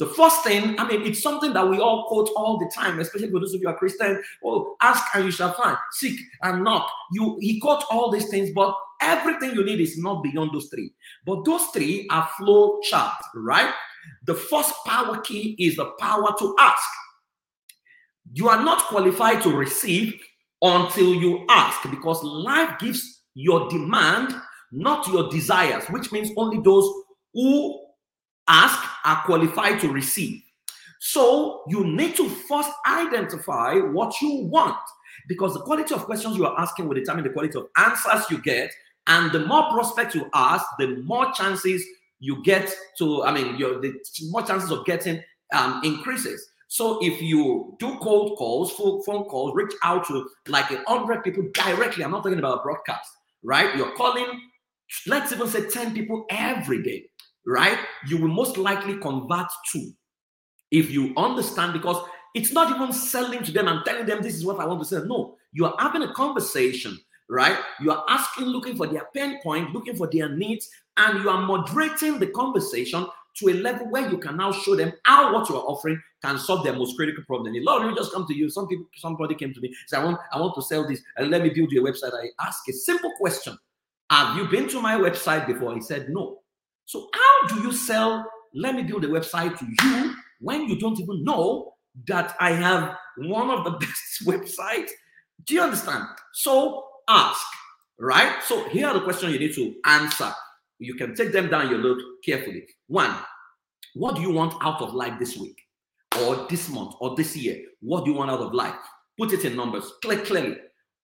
The 0.00 0.06
first 0.06 0.42
thing, 0.42 0.80
I 0.80 0.88
mean, 0.88 1.02
it's 1.02 1.22
something 1.22 1.52
that 1.52 1.68
we 1.68 1.78
all 1.78 2.08
quote 2.08 2.30
all 2.34 2.56
the 2.56 2.72
time, 2.74 2.98
especially 3.00 3.30
for 3.30 3.38
those 3.38 3.52
of 3.52 3.60
you 3.60 3.68
are 3.68 3.76
Christian. 3.76 4.22
Oh, 4.42 4.74
ask 4.80 5.04
and 5.14 5.26
you 5.26 5.30
shall 5.30 5.52
find, 5.52 5.76
seek 5.92 6.18
and 6.42 6.64
knock. 6.64 6.90
You 7.12 7.36
he 7.38 7.60
quote 7.60 7.84
all 7.90 8.10
these 8.10 8.30
things, 8.30 8.48
but 8.54 8.74
everything 9.02 9.54
you 9.54 9.62
need 9.62 9.78
is 9.78 9.98
not 9.98 10.22
beyond 10.22 10.52
those 10.54 10.70
three. 10.70 10.94
But 11.26 11.44
those 11.44 11.66
three 11.66 12.08
are 12.10 12.26
flow 12.38 12.80
charts, 12.80 13.26
right? 13.34 13.74
The 14.24 14.34
first 14.34 14.72
power 14.86 15.20
key 15.20 15.54
is 15.58 15.76
the 15.76 15.90
power 16.00 16.34
to 16.38 16.56
ask. 16.58 16.88
You 18.32 18.48
are 18.48 18.64
not 18.64 18.84
qualified 18.84 19.42
to 19.42 19.54
receive 19.54 20.18
until 20.62 21.12
you 21.12 21.44
ask 21.50 21.82
because 21.90 22.24
life 22.24 22.78
gives 22.78 23.20
your 23.34 23.68
demand, 23.68 24.34
not 24.72 25.06
your 25.08 25.28
desires, 25.28 25.84
which 25.90 26.10
means 26.10 26.30
only 26.38 26.58
those 26.62 26.90
who 27.34 27.84
ask 28.48 28.89
are 29.04 29.22
qualified 29.24 29.80
to 29.80 29.88
receive. 29.88 30.42
So 31.00 31.62
you 31.66 31.84
need 31.84 32.14
to 32.16 32.28
first 32.28 32.70
identify 32.86 33.76
what 33.76 34.20
you 34.20 34.44
want 34.44 34.76
because 35.28 35.54
the 35.54 35.60
quality 35.60 35.94
of 35.94 36.04
questions 36.04 36.36
you 36.36 36.46
are 36.46 36.58
asking 36.60 36.88
will 36.88 36.94
determine 36.94 37.24
the 37.24 37.30
quality 37.30 37.58
of 37.58 37.68
answers 37.76 38.30
you 38.30 38.40
get. 38.42 38.70
And 39.06 39.32
the 39.32 39.46
more 39.46 39.70
prospects 39.70 40.14
you 40.14 40.28
ask, 40.34 40.64
the 40.78 41.02
more 41.04 41.32
chances 41.32 41.84
you 42.20 42.42
get 42.42 42.72
to, 42.98 43.24
I 43.24 43.32
mean, 43.32 43.56
your 43.56 43.80
the 43.80 43.94
more 44.28 44.42
chances 44.42 44.70
of 44.70 44.84
getting 44.84 45.22
um, 45.52 45.80
increases. 45.84 46.46
So 46.68 46.98
if 47.02 47.20
you 47.20 47.76
do 47.80 47.98
cold 47.98 48.38
calls, 48.38 48.70
phone 48.72 49.24
calls, 49.24 49.54
reach 49.56 49.72
out 49.82 50.06
to 50.06 50.28
like 50.46 50.70
a 50.70 50.82
hundred 50.86 51.24
people 51.24 51.48
directly. 51.52 52.04
I'm 52.04 52.12
not 52.12 52.22
talking 52.22 52.38
about 52.38 52.62
broadcast, 52.62 53.10
right? 53.42 53.74
You're 53.76 53.96
calling, 53.96 54.26
let's 55.08 55.32
even 55.32 55.48
say 55.48 55.68
10 55.68 55.94
people 55.94 56.26
every 56.30 56.82
day 56.82 57.09
right? 57.46 57.78
You 58.06 58.18
will 58.18 58.28
most 58.28 58.56
likely 58.56 58.96
convert 58.98 59.48
to 59.72 59.92
if 60.70 60.90
you 60.90 61.12
understand 61.16 61.72
because 61.72 62.02
it's 62.34 62.52
not 62.52 62.74
even 62.74 62.92
selling 62.92 63.42
to 63.42 63.52
them 63.52 63.68
and 63.68 63.84
telling 63.84 64.06
them 64.06 64.22
this 64.22 64.34
is 64.34 64.44
what 64.44 64.60
I 64.60 64.64
want 64.64 64.80
to 64.80 64.86
say. 64.86 65.00
No, 65.04 65.36
you 65.52 65.66
are 65.66 65.74
having 65.78 66.02
a 66.02 66.12
conversation, 66.12 66.96
right? 67.28 67.58
You 67.80 67.90
are 67.90 68.04
asking, 68.08 68.46
looking 68.46 68.76
for 68.76 68.86
their 68.86 69.08
pain 69.14 69.40
point, 69.42 69.72
looking 69.72 69.96
for 69.96 70.08
their 70.10 70.28
needs, 70.28 70.70
and 70.96 71.22
you 71.22 71.30
are 71.30 71.44
moderating 71.44 72.18
the 72.18 72.28
conversation 72.28 73.06
to 73.36 73.48
a 73.48 73.54
level 73.54 73.90
where 73.90 74.08
you 74.10 74.18
can 74.18 74.36
now 74.36 74.52
show 74.52 74.76
them 74.76 74.92
how 75.04 75.32
what 75.32 75.48
you 75.48 75.56
are 75.56 75.64
offering 75.64 76.00
can 76.22 76.38
solve 76.38 76.64
their 76.64 76.74
most 76.74 76.96
critical 76.96 77.24
problem. 77.24 77.54
A 77.54 77.60
lot 77.60 77.82
of 77.82 77.90
you 77.90 77.96
just 77.96 78.12
come 78.12 78.26
to 78.26 78.34
you. 78.34 78.50
Some 78.50 78.68
people, 78.68 78.86
somebody 78.96 79.34
came 79.34 79.54
to 79.54 79.60
me, 79.60 79.74
say, 79.86 79.96
I 79.96 80.04
want, 80.04 80.18
I 80.32 80.40
want 80.40 80.54
to 80.56 80.62
sell 80.62 80.86
this, 80.86 81.00
and 81.16 81.30
let 81.30 81.42
me 81.42 81.50
build 81.50 81.72
you 81.72 81.84
a 81.84 81.90
website. 81.90 82.12
I 82.12 82.28
ask 82.44 82.68
a 82.68 82.72
simple 82.72 83.12
question. 83.18 83.56
Have 84.10 84.36
you 84.36 84.48
been 84.48 84.68
to 84.70 84.80
my 84.80 84.96
website 84.96 85.46
before? 85.46 85.74
He 85.74 85.80
said, 85.80 86.08
No. 86.10 86.39
So, 86.90 87.08
how 87.14 87.46
do 87.46 87.62
you 87.62 87.72
sell? 87.72 88.28
Let 88.52 88.74
me 88.74 88.82
build 88.82 89.04
a 89.04 89.06
website 89.06 89.56
to 89.60 89.64
you 89.64 90.12
when 90.40 90.68
you 90.68 90.76
don't 90.76 90.98
even 90.98 91.22
know 91.22 91.74
that 92.08 92.34
I 92.40 92.50
have 92.50 92.96
one 93.16 93.48
of 93.48 93.62
the 93.62 93.70
best 93.78 94.26
websites. 94.26 94.90
Do 95.44 95.54
you 95.54 95.60
understand? 95.60 96.02
So, 96.32 96.84
ask, 97.08 97.40
right? 98.00 98.42
So, 98.42 98.68
here 98.70 98.88
are 98.88 98.94
the 98.94 99.02
questions 99.02 99.32
you 99.32 99.38
need 99.38 99.54
to 99.54 99.72
answer. 99.84 100.32
You 100.80 100.96
can 100.96 101.14
take 101.14 101.30
them 101.30 101.48
down 101.48 101.70
your 101.70 101.78
note 101.78 102.02
carefully. 102.24 102.66
One, 102.88 103.14
what 103.94 104.16
do 104.16 104.22
you 104.22 104.32
want 104.32 104.54
out 104.60 104.82
of 104.82 104.92
life 104.92 105.16
this 105.20 105.36
week, 105.36 105.62
or 106.20 106.48
this 106.50 106.68
month, 106.70 106.96
or 107.00 107.14
this 107.14 107.36
year? 107.36 107.56
What 107.82 108.04
do 108.04 108.10
you 108.10 108.16
want 108.16 108.32
out 108.32 108.40
of 108.40 108.52
life? 108.52 108.74
Put 109.16 109.32
it 109.32 109.44
in 109.44 109.54
numbers, 109.54 109.92
click 110.02 110.24
clearly. 110.24 110.56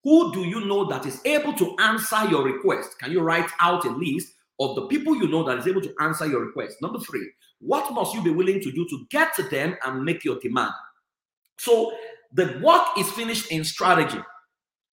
Who 0.03 0.33
do 0.33 0.41
you 0.41 0.65
know 0.65 0.89
that 0.89 1.07
is 1.07 1.21
able 1.25 1.53
to 1.53 1.77
answer 1.79 2.29
your 2.29 2.43
request? 2.43 2.99
Can 2.99 3.13
you 3.13 3.21
write 3.21 3.51
out 3.61 3.85
a 3.85 3.91
list 3.91 4.33
of 4.61 4.75
the 4.75 4.87
people 4.87 5.17
you 5.17 5.29
know 5.29 5.43
that 5.45 5.59
is 5.59 5.67
able 5.67 5.83
to 5.83 5.95
answer 6.01 6.27
your 6.27 6.45
request. 6.45 6.77
Number 6.81 6.99
three, 6.99 7.31
what 7.61 7.93
must 7.93 8.15
you 8.15 8.23
be 8.23 8.31
willing 8.31 8.61
to 8.61 8.73
do 8.73 8.87
to 8.89 9.07
get 9.11 9.35
to 9.37 9.43
them 9.45 9.77
and 9.85 10.03
make 10.03 10.25
your 10.25 10.39
demand? 10.41 10.73
So 11.59 11.93
the 12.33 12.61
work 12.63 12.87
is 12.99 13.11
finished 13.11 13.51
in 13.51 13.65
strategy, 13.65 14.19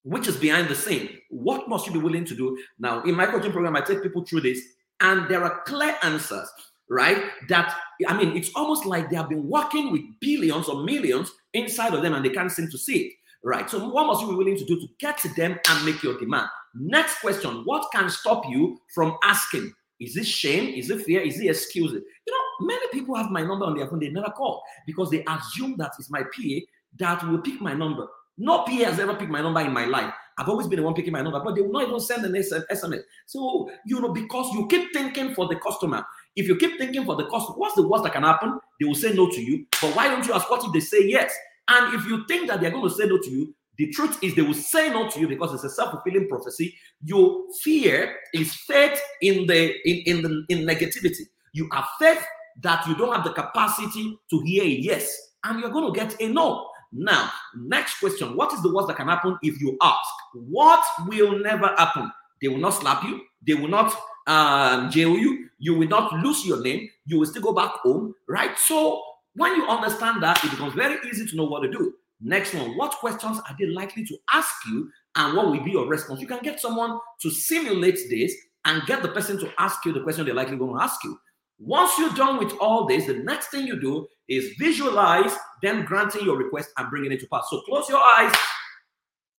which 0.03 0.27
is 0.27 0.37
behind 0.37 0.67
the 0.67 0.75
scene. 0.75 1.17
What 1.29 1.67
must 1.67 1.87
you 1.87 1.93
be 1.93 1.99
willing 1.99 2.25
to 2.25 2.35
do? 2.35 2.57
Now, 2.79 3.03
in 3.03 3.15
my 3.15 3.25
coaching 3.25 3.51
program, 3.51 3.75
I 3.75 3.81
take 3.81 4.03
people 4.03 4.25
through 4.25 4.41
this, 4.41 4.61
and 4.99 5.27
there 5.29 5.43
are 5.43 5.61
clear 5.65 5.95
answers, 6.03 6.49
right? 6.89 7.23
That 7.49 7.75
I 8.07 8.17
mean, 8.17 8.35
it's 8.35 8.51
almost 8.55 8.85
like 8.85 9.09
they 9.09 9.15
have 9.15 9.29
been 9.29 9.47
working 9.47 9.91
with 9.91 10.01
billions 10.19 10.67
or 10.67 10.83
millions 10.83 11.31
inside 11.53 11.93
of 11.93 12.01
them 12.01 12.13
and 12.13 12.23
they 12.23 12.29
can't 12.29 12.51
seem 12.51 12.69
to 12.69 12.77
see 12.77 13.07
it. 13.07 13.13
Right. 13.43 13.69
So, 13.69 13.89
what 13.89 14.07
must 14.07 14.21
you 14.21 14.29
be 14.29 14.35
willing 14.35 14.57
to 14.57 14.63
do 14.63 14.79
to 14.79 14.87
get 14.99 15.17
to 15.19 15.29
them 15.29 15.59
and 15.69 15.85
make 15.85 16.01
your 16.01 16.17
demand? 16.17 16.47
Next 16.75 17.19
question 17.19 17.63
What 17.65 17.89
can 17.91 18.09
stop 18.09 18.43
you 18.47 18.79
from 18.93 19.17
asking? 19.23 19.73
Is 19.99 20.17
it 20.17 20.25
shame? 20.25 20.73
Is 20.73 20.89
it 20.89 21.01
fear? 21.01 21.21
Is 21.21 21.39
it 21.39 21.47
excuse? 21.47 21.91
You 21.91 22.01
know, 22.27 22.67
many 22.67 22.87
people 22.91 23.15
have 23.15 23.29
my 23.29 23.41
number 23.41 23.65
on 23.65 23.77
their 23.77 23.87
phone, 23.87 23.99
they 23.99 24.09
never 24.09 24.31
call 24.31 24.63
because 24.87 25.09
they 25.09 25.23
assume 25.27 25.75
that 25.77 25.91
it's 25.99 26.09
my 26.09 26.23
PA 26.23 26.59
that 26.99 27.23
will 27.29 27.39
pick 27.39 27.61
my 27.61 27.73
number. 27.73 28.07
No 28.37 28.63
PA 28.63 28.71
has 28.71 28.99
ever 28.99 29.13
picked 29.15 29.31
my 29.31 29.41
number 29.41 29.61
in 29.61 29.71
my 29.71 29.85
life. 29.85 30.13
I've 30.37 30.49
always 30.49 30.67
been 30.67 30.77
the 30.77 30.83
one 30.83 30.95
picking 30.95 31.13
my 31.13 31.21
number, 31.21 31.39
but 31.39 31.53
they 31.55 31.61
will 31.61 31.71
not 31.71 31.87
even 31.87 31.99
send 31.99 32.25
an 32.25 32.33
SMS. 32.33 33.01
So, 33.27 33.69
you 33.85 34.01
know, 34.01 34.11
because 34.11 34.51
you 34.53 34.67
keep 34.67 34.91
thinking 34.91 35.35
for 35.35 35.47
the 35.47 35.57
customer. 35.57 36.03
If 36.35 36.47
you 36.47 36.55
keep 36.55 36.79
thinking 36.79 37.05
for 37.05 37.15
the 37.15 37.25
customer, 37.25 37.57
what's 37.57 37.75
the 37.75 37.87
worst 37.87 38.03
that 38.05 38.13
can 38.13 38.23
happen? 38.23 38.59
They 38.79 38.87
will 38.87 38.95
say 38.95 39.13
no 39.13 39.29
to 39.29 39.41
you. 39.41 39.67
But 39.79 39.95
why 39.95 40.07
don't 40.07 40.25
you 40.25 40.33
ask 40.33 40.49
what 40.49 40.63
if 40.65 40.73
they 40.73 40.79
say 40.79 41.05
yes? 41.07 41.31
And 41.67 41.95
if 41.95 42.05
you 42.05 42.25
think 42.27 42.49
that 42.49 42.61
they're 42.61 42.71
going 42.71 42.87
to 42.87 42.95
say 42.95 43.05
no 43.05 43.17
to 43.17 43.29
you, 43.29 43.53
the 43.77 43.89
truth 43.91 44.19
is 44.21 44.35
they 44.35 44.41
will 44.41 44.53
say 44.53 44.89
no 44.89 45.09
to 45.09 45.19
you 45.19 45.27
because 45.27 45.53
it's 45.53 45.63
a 45.63 45.69
self-fulfilling 45.69 46.27
prophecy. 46.27 46.75
Your 47.03 47.43
fear 47.61 48.15
is 48.33 48.53
faith 48.53 49.01
in 49.21 49.47
the 49.47 49.73
in, 49.89 50.17
in 50.17 50.21
the 50.21 50.45
in 50.49 50.59
negativity. 50.65 51.23
You 51.53 51.69
have 51.71 51.87
faith 51.99 52.23
that 52.61 52.85
you 52.87 52.95
don't 52.95 53.15
have 53.15 53.23
the 53.23 53.33
capacity 53.33 54.17
to 54.29 54.39
hear 54.41 54.63
a 54.63 54.67
yes, 54.67 55.15
and 55.43 55.59
you're 55.59 55.71
going 55.71 55.91
to 55.91 55.99
get 55.99 56.19
a 56.21 56.27
no. 56.27 56.69
Now, 56.91 57.31
next 57.55 57.99
question: 57.99 58.35
What 58.35 58.53
is 58.53 58.61
the 58.61 58.71
worst 58.71 58.89
that 58.89 58.97
can 58.97 59.07
happen 59.07 59.37
if 59.41 59.59
you 59.59 59.75
ask? 59.81 60.09
What 60.35 60.85
will 61.07 61.39
never 61.39 61.73
happen? 61.77 62.11
They 62.41 62.49
will 62.49 62.59
not 62.59 62.71
slap 62.71 63.03
you. 63.03 63.21
They 63.45 63.55
will 63.55 63.69
not 63.69 63.95
um, 64.27 64.91
jail 64.91 65.17
you. 65.17 65.49
You 65.57 65.73
will 65.75 65.87
not 65.87 66.13
lose 66.13 66.45
your 66.45 66.61
name. 66.61 66.89
You 67.07 67.19
will 67.19 67.25
still 67.25 67.41
go 67.41 67.53
back 67.53 67.71
home, 67.77 68.13
right? 68.27 68.57
So 68.59 69.01
when 69.35 69.55
you 69.55 69.67
understand 69.67 70.21
that, 70.23 70.43
it 70.43 70.51
becomes 70.51 70.73
very 70.73 70.97
easy 71.09 71.25
to 71.25 71.35
know 71.35 71.45
what 71.45 71.61
to 71.61 71.71
do. 71.71 71.93
Next 72.21 72.53
one, 72.53 72.77
what 72.77 72.91
questions 72.93 73.39
are 73.39 73.55
they 73.59 73.65
likely 73.65 74.05
to 74.05 74.17
ask 74.31 74.53
you 74.67 74.89
and 75.15 75.35
what 75.35 75.47
will 75.47 75.63
be 75.63 75.71
your 75.71 75.87
response? 75.87 76.21
You 76.21 76.27
can 76.27 76.39
get 76.41 76.59
someone 76.59 76.99
to 77.21 77.29
simulate 77.29 77.99
this 78.09 78.33
and 78.65 78.81
get 78.85 79.01
the 79.01 79.09
person 79.09 79.37
to 79.39 79.51
ask 79.59 79.83
you 79.85 79.91
the 79.91 80.01
question 80.01 80.25
they're 80.25 80.33
likely 80.33 80.57
going 80.57 80.77
to 80.77 80.83
ask 80.83 81.03
you. 81.03 81.17
Once 81.59 81.91
you're 81.97 82.13
done 82.13 82.37
with 82.37 82.53
all 82.59 82.85
this, 82.85 83.07
the 83.07 83.13
next 83.13 83.47
thing 83.47 83.67
you 83.67 83.79
do 83.79 84.07
is 84.27 84.53
visualize 84.57 85.35
them 85.61 85.85
granting 85.85 86.23
your 86.23 86.37
request 86.37 86.69
and 86.77 86.89
bringing 86.89 87.11
it 87.11 87.19
to 87.19 87.27
pass. 87.27 87.45
So 87.49 87.61
close 87.61 87.89
your 87.89 88.01
eyes. 88.01 88.33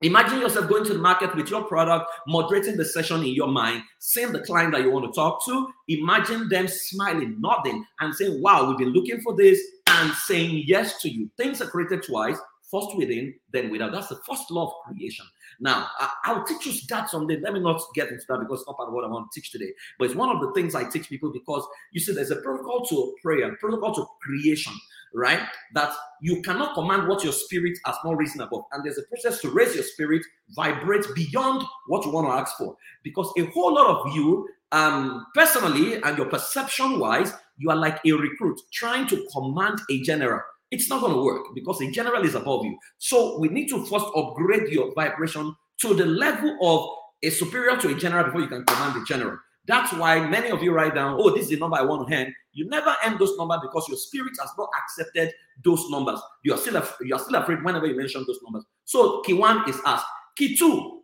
Imagine 0.02 0.40
yourself 0.40 0.68
going 0.68 0.84
to 0.84 0.92
the 0.92 0.98
market 0.98 1.34
with 1.34 1.48
your 1.48 1.64
product, 1.64 2.10
moderating 2.26 2.76
the 2.76 2.84
session 2.84 3.20
in 3.20 3.34
your 3.34 3.48
mind, 3.48 3.82
seeing 4.00 4.32
the 4.32 4.40
client 4.40 4.72
that 4.72 4.82
you 4.82 4.90
want 4.90 5.06
to 5.06 5.12
talk 5.18 5.44
to. 5.46 5.68
Imagine 5.88 6.48
them 6.48 6.68
smiling, 6.68 7.40
nodding, 7.40 7.84
and 8.00 8.14
saying, 8.14 8.42
Wow, 8.42 8.68
we've 8.68 8.78
been 8.78 8.92
looking 8.92 9.22
for 9.22 9.34
this, 9.34 9.58
and 9.94 10.12
saying 10.12 10.64
yes 10.66 11.00
to 11.02 11.08
you. 11.08 11.30
Things 11.36 11.60
are 11.60 11.66
created 11.66 12.02
twice 12.02 12.38
first 12.74 12.96
within, 12.96 13.34
then 13.52 13.70
without. 13.70 13.92
That's 13.92 14.08
the 14.08 14.20
first 14.28 14.50
law 14.50 14.66
of 14.66 14.72
creation. 14.84 15.24
Now, 15.60 15.88
I, 16.24 16.32
will 16.32 16.44
teach 16.44 16.66
you 16.66 16.72
that 16.88 17.08
someday. 17.08 17.38
Let 17.38 17.52
me 17.52 17.60
not 17.60 17.80
get 17.94 18.08
into 18.08 18.24
that 18.28 18.40
because 18.40 18.60
it's 18.60 18.68
not 18.68 18.76
part 18.76 18.88
of 18.88 18.94
what 18.94 19.04
I 19.04 19.08
want 19.08 19.30
to 19.30 19.40
teach 19.40 19.52
today. 19.52 19.72
But 19.98 20.06
it's 20.06 20.14
one 20.14 20.34
of 20.34 20.40
the 20.40 20.52
things 20.52 20.74
I 20.74 20.88
teach 20.88 21.08
people 21.08 21.32
because 21.32 21.64
you 21.92 22.00
see, 22.00 22.12
there's 22.12 22.32
a 22.32 22.36
protocol 22.36 22.84
to 22.86 23.14
prayer, 23.22 23.54
protocol 23.60 23.94
to 23.94 24.06
creation, 24.22 24.72
right? 25.14 25.40
That 25.74 25.94
you 26.20 26.42
cannot 26.42 26.74
command 26.74 27.06
what 27.06 27.22
your 27.22 27.32
spirit 27.32 27.78
has 27.86 27.96
not 28.04 28.16
risen 28.16 28.40
above. 28.40 28.64
And 28.72 28.84
there's 28.84 28.98
a 28.98 29.04
process 29.04 29.40
to 29.42 29.50
raise 29.50 29.74
your 29.74 29.84
spirit, 29.84 30.22
vibrate 30.50 31.06
beyond 31.14 31.64
what 31.86 32.04
you 32.04 32.10
want 32.10 32.26
to 32.26 32.32
ask 32.32 32.56
for. 32.56 32.76
Because 33.04 33.32
a 33.38 33.44
whole 33.46 33.74
lot 33.74 33.86
of 33.86 34.14
you, 34.14 34.48
um, 34.72 35.26
personally 35.34 36.02
and 36.02 36.18
your 36.18 36.26
perception 36.26 36.98
wise, 36.98 37.32
you 37.56 37.70
are 37.70 37.76
like 37.76 38.00
a 38.04 38.12
recruit 38.12 38.60
trying 38.72 39.06
to 39.06 39.26
command 39.32 39.78
a 39.90 40.02
general 40.02 40.40
it's 40.74 40.90
not 40.90 41.00
going 41.00 41.12
to 41.12 41.22
work 41.22 41.46
because 41.54 41.80
a 41.80 41.90
general 41.90 42.24
is 42.24 42.34
above 42.34 42.64
you. 42.64 42.76
So 42.98 43.38
we 43.38 43.48
need 43.48 43.68
to 43.68 43.84
first 43.86 44.06
upgrade 44.16 44.72
your 44.72 44.92
vibration 44.94 45.54
to 45.80 45.94
the 45.94 46.04
level 46.04 46.58
of 46.60 46.88
a 47.22 47.30
superior 47.30 47.76
to 47.78 47.88
a 47.88 47.94
general 47.94 48.24
before 48.24 48.40
you 48.40 48.48
can 48.48 48.64
command 48.64 49.00
the 49.00 49.04
general. 49.06 49.38
That's 49.66 49.92
why 49.94 50.28
many 50.28 50.50
of 50.50 50.62
you 50.62 50.72
write 50.72 50.94
down, 50.94 51.16
oh, 51.18 51.30
this 51.30 51.44
is 51.44 51.50
the 51.50 51.56
number 51.56 51.78
I 51.78 51.82
want 51.82 52.06
to 52.06 52.14
hand. 52.14 52.32
You 52.52 52.68
never 52.68 52.94
end 53.02 53.18
those 53.18 53.36
numbers 53.38 53.60
because 53.62 53.88
your 53.88 53.96
spirit 53.96 54.32
has 54.40 54.50
not 54.58 54.68
accepted 54.82 55.32
those 55.64 55.88
numbers. 55.90 56.20
You 56.42 56.54
are 56.54 56.58
still 56.58 56.76
af- 56.76 56.98
you 57.00 57.14
are 57.14 57.18
still 57.18 57.36
afraid 57.36 57.64
whenever 57.64 57.86
you 57.86 57.96
mention 57.96 58.24
those 58.26 58.40
numbers. 58.42 58.64
So 58.84 59.22
key 59.22 59.32
one 59.32 59.68
is 59.68 59.80
asked. 59.86 60.06
Key 60.36 60.56
two 60.56 61.02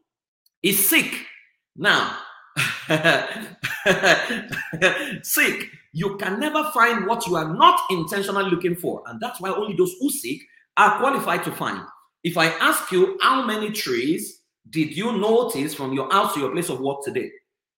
is 0.62 0.86
sick. 0.86 1.26
Now, 1.76 2.18
sick 5.22 5.70
you 5.92 6.16
can 6.16 6.38
never 6.38 6.64
find 6.72 7.06
what 7.06 7.26
you 7.26 7.36
are 7.36 7.52
not 7.54 7.80
intentionally 7.90 8.50
looking 8.50 8.76
for. 8.76 9.02
And 9.06 9.20
that's 9.20 9.40
why 9.40 9.50
only 9.50 9.74
those 9.76 9.94
who 10.00 10.10
seek 10.10 10.42
are 10.76 10.98
qualified 10.98 11.44
to 11.44 11.52
find. 11.52 11.80
If 12.22 12.36
I 12.36 12.46
ask 12.46 12.92
you, 12.92 13.18
how 13.20 13.44
many 13.44 13.70
trees 13.70 14.42
did 14.68 14.96
you 14.96 15.18
notice 15.18 15.74
from 15.74 15.92
your 15.92 16.10
house 16.12 16.34
to 16.34 16.40
your 16.40 16.52
place 16.52 16.68
of 16.68 16.80
work 16.80 16.98
today? 17.04 17.30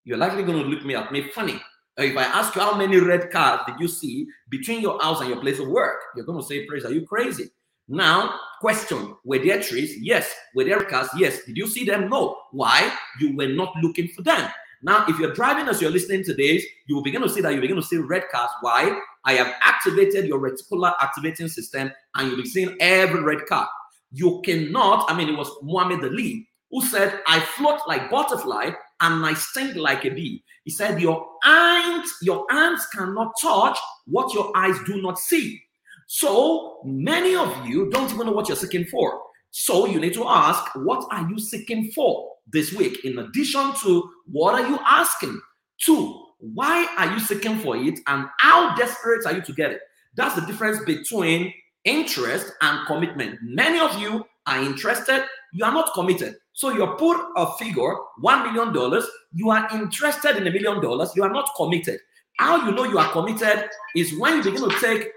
You're 0.05 0.19
likely 0.19 0.43
going 0.43 0.63
to 0.63 0.69
look 0.69 0.85
me 0.85 0.95
at 0.95 1.13
me 1.13 1.31
funny. 1.31 1.61
If 1.97 2.17
I 2.17 2.25
ask 2.25 2.55
you, 2.55 2.61
how 2.61 2.77
many 2.77 2.99
red 2.99 3.31
cars 3.31 3.61
did 3.67 3.77
you 3.79 3.87
see 3.87 4.27
between 4.51 4.81
your 4.81 5.01
house 5.01 5.21
and 5.21 5.29
your 5.29 5.41
place 5.41 5.59
of 5.59 5.69
work? 5.69 6.01
You're 6.17 6.25
going 6.25 6.41
to 6.41 6.47
say, 6.47 6.67
Praise, 6.67 6.85
are 6.85 6.93
you 6.93 7.07
crazy? 7.07 7.51
Now, 7.89 8.39
question 8.61 9.17
Were 9.25 9.39
there 9.39 9.63
trees? 9.63 9.97
Yes. 10.01 10.35
Were 10.55 10.65
there 10.65 10.83
cars? 10.85 11.09
Yes. 11.17 11.45
Did 11.45 11.57
you 11.57 11.67
see 11.67 11.85
them? 11.85 12.09
No. 12.09 12.39
Why? 12.51 12.93
You 13.21 13.37
were 13.37 13.49
not 13.49 13.75
looking 13.83 14.09
for 14.09 14.23
them. 14.23 14.51
Now, 14.83 15.05
if 15.09 15.19
you're 15.19 15.33
driving 15.33 15.69
as 15.69 15.81
you're 15.81 15.91
listening 15.91 16.25
to 16.25 16.35
this, 16.35 16.65
you 16.87 16.95
will 16.95 17.03
begin 17.03 17.23
to 17.23 17.29
see 17.29 17.41
that 17.41 17.55
you 17.55 17.61
begin 17.61 17.77
to 17.77 17.83
see 17.83 17.99
red 17.99 18.25
cars. 18.33 18.51
Why? 18.61 18.99
I 19.25 19.35
have 19.35 19.55
activated 19.63 20.27
your 20.27 20.41
reticular 20.41 20.93
activating 21.01 21.49
system 21.49 21.93
and 22.15 22.29
you'll 22.29 22.43
be 22.43 22.49
seeing 22.49 22.77
every 22.81 23.23
red 23.23 23.47
car. 23.47 23.69
You 24.11 24.43
cannot, 24.45 25.11
I 25.11 25.17
mean, 25.17 25.29
it 25.29 25.37
was 25.39 25.51
Muhammad 25.63 26.05
Ali 26.05 26.49
who 26.71 26.85
said, 26.85 27.21
I 27.27 27.41
float 27.41 27.81
like 27.87 28.11
butterfly 28.11 28.71
and 29.01 29.25
I 29.25 29.35
sting 29.35 29.75
like 29.77 30.05
a 30.05 30.11
bee. 30.11 30.43
He 30.65 30.71
said, 30.71 31.01
Your 31.01 31.27
eyes, 31.45 32.09
your 32.23 32.47
hands 32.51 32.87
cannot 32.87 33.33
touch 33.41 33.79
what 34.07 34.35
your 34.35 34.57
eyes 34.57 34.77
do 34.87 35.01
not 35.01 35.19
see. 35.19 35.61
So 36.07 36.81
many 36.85 37.35
of 37.35 37.67
you 37.67 37.89
don't 37.91 38.13
even 38.13 38.27
know 38.27 38.33
what 38.33 38.49
you're 38.49 38.57
seeking 38.57 38.85
for. 38.87 39.21
So 39.51 39.87
you 39.87 40.01
need 40.01 40.15
to 40.15 40.27
ask, 40.27 40.75
what 40.75 41.07
are 41.11 41.29
you 41.29 41.39
seeking 41.39 41.91
for? 41.93 42.32
This 42.47 42.73
week, 42.73 43.05
in 43.05 43.19
addition 43.19 43.73
to 43.83 44.11
what 44.27 44.55
are 44.55 44.69
you 44.69 44.79
asking? 44.87 45.41
Two, 45.81 46.27
why 46.39 46.87
are 46.99 47.13
you 47.13 47.21
seeking 47.21 47.59
for 47.59 47.77
it 47.77 47.99
and 48.07 48.27
how 48.39 48.75
desperate 48.75 49.25
are 49.27 49.33
you 49.33 49.43
to 49.43 49.53
get 49.53 49.71
it? 49.71 49.81
That's 50.17 50.35
the 50.35 50.47
difference 50.47 50.85
between 50.85 51.53
interest 51.85 52.53
and 52.61 52.87
commitment. 52.87 53.39
Many 53.43 53.81
of 53.81 53.99
you 53.99 54.25
are 54.47 54.61
interested, 54.61 55.25
you 55.53 55.65
are 55.65 55.73
not 55.73 55.95
committed. 55.95 56.35
So 56.53 56.71
you 56.71 56.87
put 56.99 57.17
a 57.37 57.53
figure, 57.57 57.95
$1 58.23 58.53
million, 58.53 59.03
you 59.33 59.51
are 59.51 59.69
interested 59.73 60.37
in 60.37 60.47
a 60.47 60.51
million 60.51 60.83
dollars, 60.83 61.13
you 61.17 61.23
are 61.23 61.33
not 61.33 61.49
committed. 61.57 61.99
How 62.39 62.67
you 62.67 62.73
know 62.73 62.85
you 62.85 62.99
are 62.99 63.11
committed 63.13 63.69
is 63.95 64.19
when 64.19 64.39
you 64.39 64.43
begin 64.43 64.69
to 64.69 64.81
take 64.81 65.09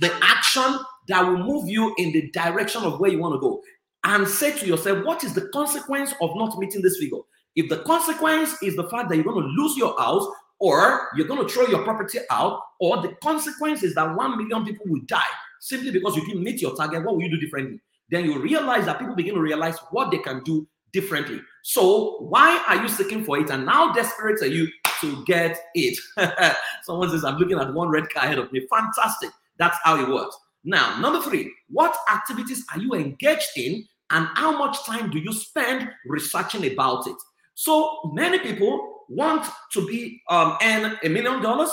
the 0.00 0.12
action 0.22 0.78
that 1.08 1.22
will 1.22 1.38
move 1.38 1.68
you 1.68 1.94
in 1.98 2.12
the 2.12 2.30
direction 2.30 2.82
of 2.82 3.00
where 3.00 3.10
you 3.10 3.18
want 3.18 3.34
to 3.34 3.40
go 3.40 3.60
and 4.06 4.26
say 4.26 4.56
to 4.56 4.66
yourself, 4.66 5.04
what 5.04 5.24
is 5.24 5.34
the 5.34 5.48
consequence 5.48 6.14
of 6.22 6.30
not 6.36 6.56
meeting 6.58 6.80
this 6.80 6.96
figure? 6.98 7.18
If 7.56 7.68
the 7.68 7.78
consequence 7.78 8.62
is 8.62 8.76
the 8.76 8.88
fact 8.88 9.08
that 9.08 9.16
you're 9.16 9.24
going 9.24 9.42
to 9.42 9.62
lose 9.62 9.76
your 9.76 9.98
house, 9.98 10.26
or 10.58 11.08
you're 11.16 11.26
going 11.26 11.46
to 11.46 11.52
throw 11.52 11.66
your 11.66 11.82
property 11.82 12.20
out, 12.30 12.60
or 12.80 13.02
the 13.02 13.14
consequence 13.22 13.82
is 13.82 13.94
that 13.96 14.16
one 14.16 14.38
million 14.38 14.64
people 14.64 14.86
will 14.88 15.02
die 15.06 15.20
simply 15.60 15.90
because 15.90 16.16
you 16.16 16.24
didn't 16.24 16.44
meet 16.44 16.62
your 16.62 16.74
target, 16.76 17.04
what 17.04 17.16
will 17.16 17.22
you 17.22 17.30
do 17.30 17.40
differently? 17.40 17.80
Then 18.08 18.24
you 18.24 18.40
realize 18.40 18.86
that 18.86 19.00
people 19.00 19.16
begin 19.16 19.34
to 19.34 19.40
realize 19.40 19.76
what 19.90 20.12
they 20.12 20.18
can 20.18 20.42
do 20.44 20.66
differently. 20.92 21.40
So, 21.64 22.18
why 22.20 22.62
are 22.68 22.80
you 22.80 22.88
seeking 22.88 23.24
for 23.24 23.38
it? 23.38 23.50
And 23.50 23.68
how 23.68 23.92
desperate 23.92 24.40
are 24.42 24.46
you 24.46 24.68
to 25.00 25.24
get 25.24 25.58
it? 25.74 25.98
Someone 26.84 27.10
says, 27.10 27.24
I'm 27.24 27.38
looking 27.38 27.58
at 27.58 27.74
one 27.74 27.88
red 27.88 28.08
car 28.10 28.24
ahead 28.24 28.38
of 28.38 28.52
me. 28.52 28.66
Fantastic. 28.70 29.30
That's 29.58 29.76
how 29.82 30.00
it 30.00 30.08
works. 30.08 30.38
Now, 30.62 30.98
number 31.00 31.20
three, 31.20 31.52
what 31.68 31.96
activities 32.12 32.64
are 32.72 32.80
you 32.80 32.94
engaged 32.94 33.50
in 33.56 33.84
and 34.10 34.28
how 34.34 34.56
much 34.56 34.84
time 34.84 35.10
do 35.10 35.18
you 35.18 35.32
spend 35.32 35.90
researching 36.06 36.66
about 36.72 37.06
it? 37.06 37.16
So 37.54 38.10
many 38.12 38.38
people 38.38 39.04
want 39.08 39.46
to 39.72 39.86
be 39.86 40.22
um, 40.30 40.56
earn 40.62 40.98
a 41.02 41.08
million 41.08 41.42
dollars, 41.42 41.70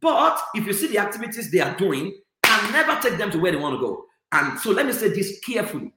but 0.00 0.40
if 0.54 0.66
you 0.66 0.72
see 0.72 0.88
the 0.88 0.98
activities 0.98 1.50
they 1.50 1.60
are 1.60 1.76
doing, 1.76 2.12
can 2.42 2.72
never 2.72 3.00
take 3.00 3.18
them 3.18 3.30
to 3.30 3.38
where 3.38 3.52
they 3.52 3.58
want 3.58 3.74
to 3.74 3.80
go. 3.80 4.04
And 4.32 4.58
so 4.58 4.70
let 4.70 4.86
me 4.86 4.92
say 4.92 5.08
this 5.08 5.40
carefully. 5.40 5.92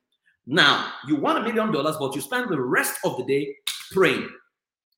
Now, 0.45 0.91
you 1.07 1.15
want 1.15 1.37
a 1.37 1.41
million 1.41 1.71
dollars, 1.71 1.95
but 1.99 2.15
you 2.15 2.21
spend 2.21 2.49
the 2.49 2.59
rest 2.59 2.99
of 3.03 3.17
the 3.17 3.23
day 3.23 3.55
praying. 3.91 4.29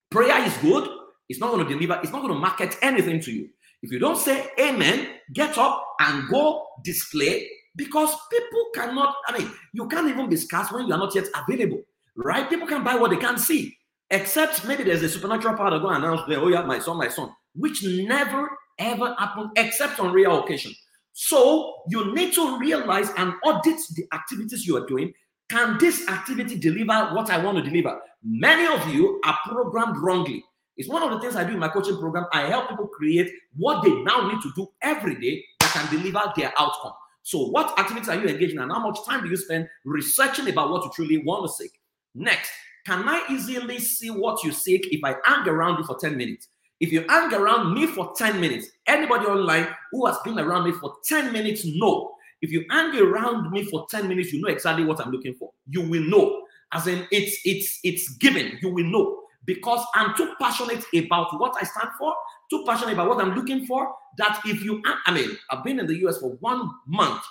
Prayer 0.10 0.46
is 0.46 0.56
good. 0.58 0.90
It's 1.30 1.40
not 1.40 1.52
going 1.52 1.66
to 1.66 1.74
deliver, 1.74 2.00
it's 2.02 2.12
not 2.12 2.22
going 2.22 2.34
to 2.34 2.40
market 2.40 2.76
anything 2.82 3.20
to 3.22 3.32
you. 3.32 3.50
If 3.82 3.92
you 3.92 4.00
don't 4.00 4.18
say 4.18 4.50
amen, 4.60 5.08
get 5.34 5.58
up 5.58 5.84
and 6.00 6.28
go 6.30 6.66
display 6.84 7.50
because 7.76 8.14
people 8.32 8.66
cannot, 8.74 9.16
I 9.28 9.38
mean, 9.38 9.52
you 9.74 9.88
can't 9.88 10.10
even 10.10 10.30
be 10.30 10.38
when 10.72 10.88
you 10.88 10.94
are 10.94 10.98
not 10.98 11.16
yet 11.16 11.26
available, 11.36 11.82
right? 12.16 12.50
People 12.50 12.68
can 12.68 12.84
buy 12.84 12.96
what 12.96 13.12
they 13.12 13.18
can't 13.18 13.40
see, 13.40 13.78
except 14.10 14.66
maybe 14.66 14.84
there's 14.84 15.04
a 15.04 15.10
supernatural 15.10 15.56
power 15.56 15.72
that 15.72 15.82
go 15.82 15.90
and 15.90 16.04
announce, 16.04 16.22
oh 16.28 16.48
yeah, 16.48 16.64
my 16.64 16.80
son, 16.80 16.98
my 16.98 17.08
son, 17.08 17.30
which 17.56 17.84
never 17.84 18.50
ever 18.80 19.16
happened 19.18 19.52
except 19.58 20.00
on 20.00 20.14
rare 20.14 20.30
occasion. 20.32 20.74
So 21.14 21.84
you 21.90 22.14
need 22.14 22.34
to 22.34 22.58
realize 22.58 23.10
and 23.18 23.34
audit 23.44 23.80
the 23.96 24.06
activities 24.14 24.66
you 24.66 24.78
are 24.78 24.86
doing. 24.88 25.14
Can 25.50 25.78
this 25.78 26.08
activity 26.08 26.58
deliver 26.58 27.14
what 27.14 27.30
I 27.30 27.44
want 27.44 27.58
to 27.58 27.64
deliver? 27.64 28.00
Many 28.24 28.74
of 28.74 28.94
you 28.94 29.20
are 29.26 29.38
programmed 29.46 29.98
wrongly. 29.98 30.44
It's 30.78 30.88
one 30.88 31.04
of 31.04 31.12
the 31.12 31.20
things 31.20 31.36
I 31.36 31.44
do 31.44 31.54
in 31.54 31.60
my 31.60 31.68
coaching 31.68 31.98
program. 31.98 32.26
I 32.32 32.44
help 32.44 32.70
people 32.70 32.88
create 32.88 33.30
what 33.58 33.84
they 33.84 33.94
now 34.04 34.30
need 34.32 34.42
to 34.42 34.52
do 34.56 34.68
every 34.82 35.16
day 35.20 35.44
that 35.60 35.72
can 35.72 35.96
deliver 35.96 36.22
their 36.38 36.54
outcome. 36.58 36.94
So, 37.24 37.48
what 37.48 37.78
activities 37.80 38.10
are 38.10 38.16
you 38.16 38.28
engaging 38.28 38.58
in, 38.58 38.64
and 38.64 38.72
how 38.72 38.88
much 38.88 39.00
time 39.06 39.24
do 39.24 39.30
you 39.30 39.38
spend 39.38 39.68
researching 39.86 40.50
about 40.50 40.72
what 40.72 40.84
you 40.84 40.92
truly 40.94 41.20
want 41.20 41.46
to 41.46 41.52
seek? 41.52 41.72
Next, 42.16 42.50
can 42.86 43.08
I 43.08 43.26
easily 43.30 43.80
see 43.80 44.10
what 44.10 44.44
you 44.44 44.52
seek 44.52 44.88
if 44.92 45.04
I 45.04 45.16
hang 45.24 45.48
around 45.48 45.78
you 45.78 45.84
for 45.86 45.98
10 45.98 46.18
minutes? 46.18 46.48
If 46.80 46.92
you 46.92 47.06
hang 47.08 47.32
around 47.34 47.76
me 47.76 47.86
for 47.86 48.12
10 48.18 48.42
minutes, 48.42 48.68
anybody 48.88 49.28
online 49.28 49.68
who 49.92 50.08
has 50.08 50.18
been 50.26 50.40
around 50.40 50.66
me 50.66 50.72
for 50.72 50.96
10 51.08 51.32
minutes 51.32 51.64
know. 51.64 52.16
If 52.42 52.52
you 52.52 52.66
hang 52.72 53.00
around 53.00 53.52
me 53.52 53.66
for 53.66 53.86
10 53.92 54.08
minutes, 54.08 54.34
you 54.34 54.42
know 54.42 54.50
exactly 54.50 54.84
what 54.84 55.00
I'm 55.00 55.12
looking 55.12 55.36
for. 55.36 55.52
You 55.68 55.88
will 55.88 56.02
know. 56.02 56.44
As 56.74 56.88
in, 56.88 57.06
it's 57.12 57.40
it's 57.46 57.80
it's 57.84 58.10
given. 58.18 58.58
You 58.62 58.74
will 58.74 58.86
know 58.86 59.22
because 59.46 59.86
I'm 59.94 60.16
too 60.16 60.34
passionate 60.40 60.84
about 60.96 61.40
what 61.40 61.56
I 61.60 61.66
stand 61.66 61.90
for, 62.00 62.14
too 62.52 62.64
passionate 62.68 62.94
about 62.94 63.08
what 63.08 63.20
I'm 63.20 63.34
looking 63.34 63.66
for. 63.66 63.96
That 64.18 64.42
if 64.46 64.64
you, 64.64 64.84
I 65.06 65.12
mean, 65.14 65.38
I've 65.50 65.64
been 65.64 65.80
in 65.80 65.88
the 65.88 65.96
US 66.06 66.20
for 66.20 66.32
one 66.42 66.70
month. 66.86 67.24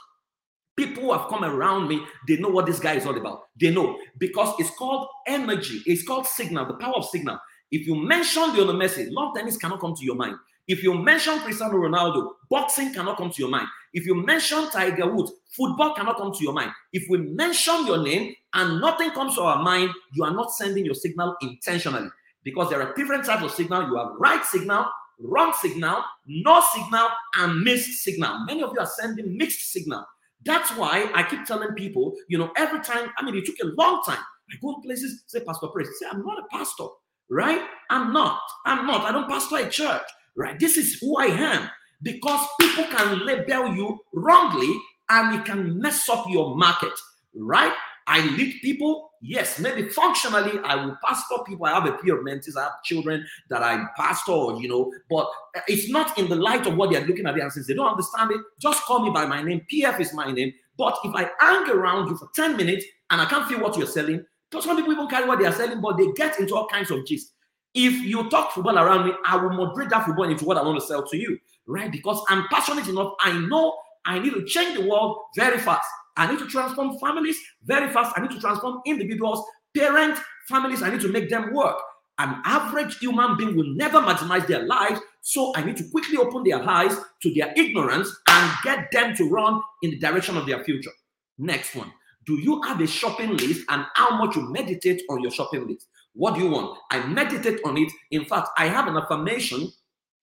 People 0.76 1.02
who 1.04 1.12
have 1.12 1.28
come 1.28 1.44
around 1.44 1.88
me, 1.88 2.02
they 2.26 2.38
know 2.38 2.48
what 2.48 2.64
this 2.64 2.80
guy 2.80 2.94
is 2.94 3.04
all 3.04 3.16
about. 3.16 3.42
They 3.60 3.70
know 3.70 3.98
because 4.18 4.54
it's 4.58 4.70
called 4.70 5.08
energy, 5.26 5.82
it's 5.84 6.02
called 6.02 6.26
signal, 6.26 6.64
the 6.66 6.74
power 6.74 6.94
of 6.94 7.04
signal. 7.04 7.38
If 7.70 7.86
you 7.86 7.94
mention 7.94 8.54
the 8.54 8.62
other 8.62 8.72
message, 8.72 9.12
long 9.12 9.34
tennis 9.34 9.58
cannot 9.58 9.80
come 9.80 9.94
to 9.94 10.04
your 10.04 10.16
mind. 10.16 10.36
If 10.66 10.82
you 10.82 10.94
mention 10.94 11.38
Cristiano 11.40 11.74
Ronaldo, 11.74 12.30
boxing 12.48 12.94
cannot 12.94 13.18
come 13.18 13.30
to 13.30 13.42
your 13.42 13.50
mind. 13.50 13.66
If 13.92 14.06
you 14.06 14.14
mention 14.14 14.70
Tiger 14.70 15.12
Woods, 15.12 15.32
football 15.50 15.94
cannot 15.94 16.16
come 16.16 16.32
to 16.32 16.42
your 16.42 16.52
mind. 16.52 16.70
If 16.92 17.06
we 17.10 17.18
mention 17.18 17.86
your 17.86 18.02
name 18.02 18.34
and 18.54 18.80
nothing 18.80 19.10
comes 19.10 19.34
to 19.34 19.42
our 19.42 19.62
mind, 19.62 19.90
you 20.14 20.24
are 20.24 20.32
not 20.32 20.52
sending 20.52 20.84
your 20.84 20.94
signal 20.94 21.36
intentionally 21.42 22.08
because 22.44 22.70
there 22.70 22.80
are 22.80 22.94
different 22.94 23.24
types 23.24 23.42
of 23.42 23.50
signal. 23.50 23.88
You 23.88 23.96
have 23.96 24.12
right 24.18 24.44
signal, 24.44 24.86
wrong 25.22 25.52
signal, 25.60 26.02
no 26.26 26.62
signal, 26.74 27.08
and 27.38 27.62
mixed 27.62 28.02
signal. 28.02 28.44
Many 28.46 28.62
of 28.62 28.72
you 28.74 28.80
are 28.80 28.86
sending 28.86 29.36
mixed 29.36 29.72
signal. 29.72 30.04
That's 30.44 30.70
why 30.76 31.10
I 31.14 31.22
keep 31.24 31.44
telling 31.44 31.74
people, 31.74 32.14
you 32.28 32.38
know, 32.38 32.50
every 32.56 32.80
time, 32.80 33.10
I 33.18 33.24
mean, 33.24 33.36
it 33.36 33.44
took 33.46 33.56
a 33.62 33.72
long 33.78 34.02
time. 34.04 34.18
I 34.50 34.56
go 34.62 34.80
places, 34.82 35.24
say, 35.26 35.40
Pastor 35.40 35.68
Praise. 35.68 35.88
Say, 36.00 36.06
I'm 36.10 36.24
not 36.24 36.38
a 36.38 36.56
pastor, 36.56 36.86
right? 37.30 37.62
I'm 37.90 38.12
not. 38.12 38.40
I'm 38.66 38.86
not. 38.86 39.02
I 39.02 39.12
don't 39.12 39.28
pastor 39.28 39.58
a 39.58 39.68
church, 39.70 40.02
right? 40.36 40.58
This 40.58 40.76
is 40.76 40.98
who 41.00 41.18
I 41.18 41.26
am 41.26 41.70
because 42.02 42.46
people 42.60 42.84
can 42.84 43.24
label 43.26 43.74
you 43.74 43.98
wrongly 44.14 44.74
and 45.10 45.38
it 45.40 45.44
can 45.44 45.78
mess 45.80 46.08
up 46.08 46.26
your 46.28 46.56
market, 46.56 46.92
right? 47.34 47.72
I 48.10 48.26
lead 48.36 48.60
people. 48.60 49.10
Yes, 49.22 49.58
maybe 49.58 49.88
functionally 49.88 50.58
I 50.64 50.74
will 50.74 50.96
pastor 51.04 51.36
people. 51.46 51.66
I 51.66 51.74
have 51.74 51.86
a 51.86 51.92
peer 51.92 52.22
mentees. 52.24 52.56
I 52.56 52.64
have 52.64 52.82
children 52.82 53.24
that 53.48 53.62
I 53.62 53.84
pastor, 53.96 54.56
you 54.58 54.68
know, 54.68 54.92
but 55.08 55.30
it's 55.68 55.88
not 55.88 56.18
in 56.18 56.28
the 56.28 56.34
light 56.34 56.66
of 56.66 56.76
what 56.76 56.90
they're 56.90 57.06
looking 57.06 57.26
at. 57.26 57.38
And 57.38 57.52
since 57.52 57.66
they 57.66 57.74
don't 57.74 57.90
understand 57.90 58.32
it, 58.32 58.40
just 58.58 58.82
call 58.82 59.04
me 59.04 59.10
by 59.10 59.26
my 59.26 59.42
name. 59.42 59.64
PF 59.72 60.00
is 60.00 60.12
my 60.12 60.32
name. 60.32 60.52
But 60.76 60.98
if 61.04 61.14
I 61.14 61.30
hang 61.38 61.70
around 61.70 62.08
you 62.08 62.16
for 62.16 62.28
10 62.34 62.56
minutes 62.56 62.84
and 63.10 63.20
I 63.20 63.26
can't 63.26 63.46
feel 63.46 63.60
what 63.60 63.76
you're 63.76 63.86
selling, 63.86 64.24
because 64.50 64.64
some 64.64 64.76
people 64.76 64.92
even 64.92 65.06
carry 65.06 65.28
what 65.28 65.38
they 65.38 65.46
are 65.46 65.52
selling, 65.52 65.80
but 65.80 65.96
they 65.96 66.10
get 66.12 66.40
into 66.40 66.56
all 66.56 66.66
kinds 66.66 66.90
of 66.90 67.06
gist. 67.06 67.32
If 67.74 67.92
you 67.92 68.28
talk 68.30 68.52
football 68.52 68.78
around 68.78 69.06
me, 69.06 69.12
I 69.24 69.36
will 69.36 69.50
moderate 69.50 69.90
that 69.90 70.04
football 70.04 70.28
into 70.28 70.44
what 70.44 70.56
I 70.56 70.62
want 70.62 70.80
to 70.80 70.84
sell 70.84 71.06
to 71.06 71.16
you 71.16 71.38
right? 71.70 71.90
Because 71.90 72.22
I'm 72.28 72.46
passionate 72.48 72.88
enough. 72.88 73.14
I 73.20 73.38
know 73.46 73.76
I 74.04 74.18
need 74.18 74.34
to 74.34 74.44
change 74.44 74.78
the 74.78 74.86
world 74.86 75.18
very 75.36 75.58
fast. 75.58 75.86
I 76.20 76.30
need 76.30 76.38
to 76.40 76.46
transform 76.46 76.98
families 76.98 77.38
very 77.64 77.90
fast. 77.90 78.12
I 78.14 78.20
need 78.20 78.30
to 78.32 78.40
transform 78.40 78.82
individuals, 78.84 79.42
parents, 79.74 80.20
families. 80.50 80.82
I 80.82 80.90
need 80.90 81.00
to 81.00 81.08
make 81.08 81.30
them 81.30 81.54
work. 81.54 81.76
An 82.18 82.42
average 82.44 82.98
human 82.98 83.38
being 83.38 83.56
will 83.56 83.74
never 83.74 84.00
maximize 84.00 84.46
their 84.46 84.66
lives. 84.66 85.00
So 85.22 85.54
I 85.56 85.64
need 85.64 85.78
to 85.78 85.90
quickly 85.90 86.18
open 86.18 86.44
their 86.44 86.62
eyes 86.68 86.94
to 87.22 87.32
their 87.32 87.54
ignorance 87.56 88.14
and 88.28 88.52
get 88.62 88.92
them 88.92 89.16
to 89.16 89.30
run 89.30 89.62
in 89.82 89.92
the 89.92 89.98
direction 89.98 90.36
of 90.36 90.44
their 90.44 90.62
future. 90.62 90.90
Next 91.38 91.74
one. 91.74 91.90
Do 92.26 92.34
you 92.34 92.60
have 92.64 92.82
a 92.82 92.86
shopping 92.86 93.38
list 93.38 93.62
and 93.70 93.86
how 93.94 94.18
much 94.18 94.36
you 94.36 94.42
meditate 94.52 95.00
on 95.08 95.22
your 95.22 95.30
shopping 95.30 95.66
list? 95.66 95.86
What 96.12 96.34
do 96.34 96.42
you 96.42 96.50
want? 96.50 96.78
I 96.90 97.06
meditate 97.06 97.60
on 97.64 97.78
it. 97.78 97.90
In 98.10 98.26
fact, 98.26 98.50
I 98.58 98.66
have 98.66 98.88
an 98.88 98.98
affirmation 98.98 99.72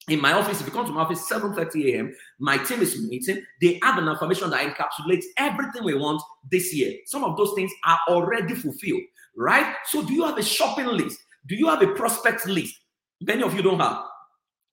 in 0.08 0.22
my 0.22 0.32
office, 0.32 0.62
if 0.62 0.66
you 0.66 0.72
come 0.72 0.86
to 0.86 0.92
my 0.92 1.02
office 1.02 1.30
7:30 1.30 1.94
a.m., 1.94 2.16
my 2.40 2.58
team 2.58 2.82
is 2.82 3.02
meeting. 3.10 3.44
They 3.62 3.80
have 3.84 3.98
an 3.98 4.08
information 4.08 4.50
that 4.52 4.66
encapsulates 4.66 5.26
everything 5.38 5.84
we 5.84 5.96
want 5.96 6.22
this 6.50 6.74
year. 6.74 6.94
Some 7.06 7.24
of 7.24 7.36
those 7.36 7.54
things 7.56 7.72
are 7.86 8.00
already 8.08 8.56
fulfilled, 8.56 9.02
right? 9.36 9.76
So, 9.86 10.02
do 10.04 10.14
you 10.14 10.26
have 10.26 10.38
a 10.38 10.44
shopping 10.44 10.88
list? 10.88 11.20
Do 11.48 11.56
you 11.56 11.68
have 11.68 11.82
a 11.82 11.88
prospect 11.88 12.48
list? 12.48 12.76
Many 13.22 13.44
of 13.44 13.54
you 13.54 13.62
don't 13.62 13.80
have. 13.80 14.04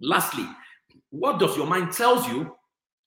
Lastly, 0.01 0.47
what 1.11 1.41
does 1.41 1.57
your 1.57 1.67
mind 1.67 1.93
tells 1.93 2.29
you, 2.29 2.55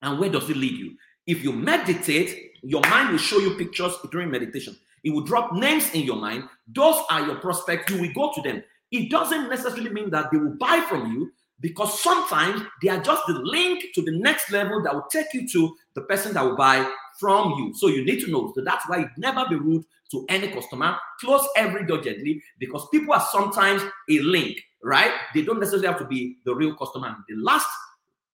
and 0.02 0.20
where 0.20 0.30
does 0.30 0.50
it 0.50 0.58
lead 0.58 0.74
you? 0.74 0.96
If 1.28 1.44
you 1.44 1.54
meditate, 1.54 2.52
your 2.62 2.82
mind 2.90 3.12
will 3.12 3.18
show 3.20 3.38
you 3.40 3.56
pictures 3.56 3.94
during 4.12 4.32
meditation. 4.32 4.76
It 5.04 5.12
will 5.12 5.24
drop 5.24 5.54
names 5.54 5.92
in 5.94 6.02
your 6.02 6.18
mind. 6.18 6.44
Those 6.68 7.02
are 7.10 7.26
your 7.26 7.36
prospects. 7.36 7.92
You 7.92 8.02
will 8.02 8.14
go 8.14 8.34
to 8.34 8.42
them. 8.42 8.64
It 8.92 9.10
doesn't 9.10 9.50
necessarily 9.50 9.90
mean 9.90 10.10
that 10.10 10.32
they 10.32 10.38
will 10.38 10.56
buy 10.58 10.84
from 10.90 11.14
you 11.14 11.32
because 11.60 12.02
sometimes 12.02 12.62
they 12.82 12.90
are 12.90 13.02
just 13.02 13.24
the 13.28 13.34
link 13.34 13.84
to 13.96 14.02
the 14.02 14.12
next 14.20 14.52
level 14.52 14.82
that 14.84 14.94
will 14.94 15.08
take 15.12 15.34
you 15.34 15.48
to 15.50 15.76
the 15.96 16.02
person 16.02 16.34
that 16.34 16.44
will 16.44 16.56
buy 16.56 16.90
from 17.20 17.52
you. 17.54 17.74
So 17.76 17.88
you 17.88 18.06
need 18.06 18.22
to 18.22 18.32
know. 18.32 18.52
So 18.56 18.62
that's 18.64 18.88
why 18.88 19.00
you 19.00 19.10
never 19.18 19.46
be 19.50 19.56
rude 19.56 19.84
to 20.12 20.26
any 20.30 20.50
customer. 20.50 20.98
Close 21.20 21.48
every 21.56 21.86
door 21.86 22.00
gently 22.00 22.42
because 22.60 22.88
people 22.90 23.14
are 23.14 23.26
sometimes 23.32 23.82
a 24.10 24.20
link, 24.20 24.58
right? 24.84 25.12
They 25.34 25.42
don't 25.42 25.60
necessarily 25.60 25.88
have 25.88 26.00
to 26.00 26.06
be 26.06 26.38
the 26.46 26.56
real 26.56 26.76
customer. 26.76 27.16
The 27.28 27.36
last 27.36 27.68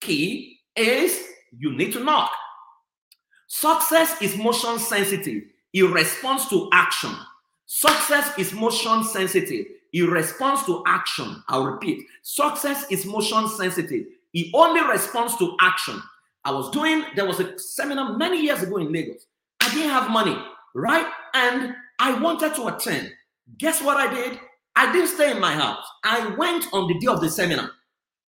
key 0.01 0.59
is 0.75 1.23
you 1.57 1.71
need 1.71 1.93
to 1.93 2.03
knock. 2.03 2.31
Success 3.47 4.21
is 4.21 4.36
motion 4.36 4.79
sensitive. 4.79 5.43
It 5.73 5.83
responds 5.83 6.49
to 6.49 6.69
action. 6.73 7.12
Success 7.65 8.38
is 8.38 8.53
motion 8.53 9.03
sensitive. 9.03 9.65
He 9.93 10.01
responds 10.01 10.65
to 10.65 10.84
action. 10.88 11.41
I'll 11.47 11.65
repeat 11.65 12.06
success 12.23 12.86
is 12.89 13.06
motion 13.06 13.47
sensitive. 13.47 14.08
He 14.32 14.51
only 14.56 14.82
responds 14.82 15.38
to 15.38 15.56
action. 15.62 16.01
I 16.43 16.51
was 16.51 16.71
doing, 16.71 17.06
there 17.15 17.27
was 17.27 17.39
a 17.39 17.58
seminar 17.60 18.17
many 18.17 18.41
years 18.41 18.63
ago 18.63 18.77
in 18.77 18.91
Lagos. 18.91 19.27
I 19.62 19.69
didn't 19.69 19.91
have 19.91 20.10
money, 20.10 20.36
right? 20.73 21.06
And 21.36 21.75
I 21.99 22.19
wanted 22.19 22.56
to 22.56 22.67
attend. 22.67 23.12
Guess 23.60 23.84
what 23.84 23.97
I 23.97 24.12
did? 24.12 24.39
I 24.75 24.91
didn't 24.91 25.10
stay 25.10 25.29
in 25.32 25.39
my 25.39 25.53
house. 25.53 25.86
I 26.03 26.27
went 26.38 26.65
on 26.73 26.88
the 26.88 26.97
day 26.97 27.08
of 27.08 27.21
the 27.21 27.29
seminar. 27.29 27.69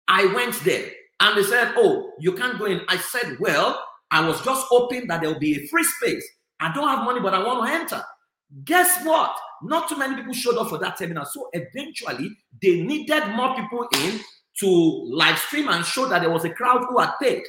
I 0.06 0.26
went 0.26 0.54
there 0.64 0.88
and 1.18 1.36
they 1.36 1.42
said, 1.42 1.72
Oh, 1.76 2.12
you 2.20 2.32
can't 2.34 2.60
go 2.60 2.66
in. 2.66 2.82
I 2.88 2.96
said, 2.98 3.38
Well, 3.40 3.82
I 4.12 4.26
was 4.26 4.40
just 4.42 4.66
hoping 4.68 5.08
that 5.08 5.20
there 5.20 5.32
will 5.32 5.40
be 5.40 5.64
a 5.64 5.66
free 5.66 5.82
space. 5.82 6.24
I 6.60 6.72
don't 6.72 6.86
have 6.86 7.04
money, 7.04 7.20
but 7.20 7.34
I 7.34 7.44
want 7.44 7.66
to 7.66 7.74
enter. 7.74 8.04
Guess 8.64 9.04
what? 9.04 9.36
Not 9.62 9.88
too 9.88 9.98
many 9.98 10.16
people 10.16 10.32
showed 10.32 10.56
up 10.56 10.68
for 10.68 10.78
that 10.78 10.98
seminar. 10.98 11.26
So 11.26 11.48
eventually, 11.52 12.30
they 12.62 12.80
needed 12.82 13.28
more 13.34 13.54
people 13.56 13.88
in 14.02 14.20
to 14.60 14.68
live 15.12 15.38
stream 15.38 15.68
and 15.68 15.84
show 15.84 16.08
that 16.08 16.20
there 16.20 16.30
was 16.30 16.44
a 16.44 16.50
crowd 16.50 16.84
who 16.88 16.98
had 16.98 17.12
paid. 17.20 17.42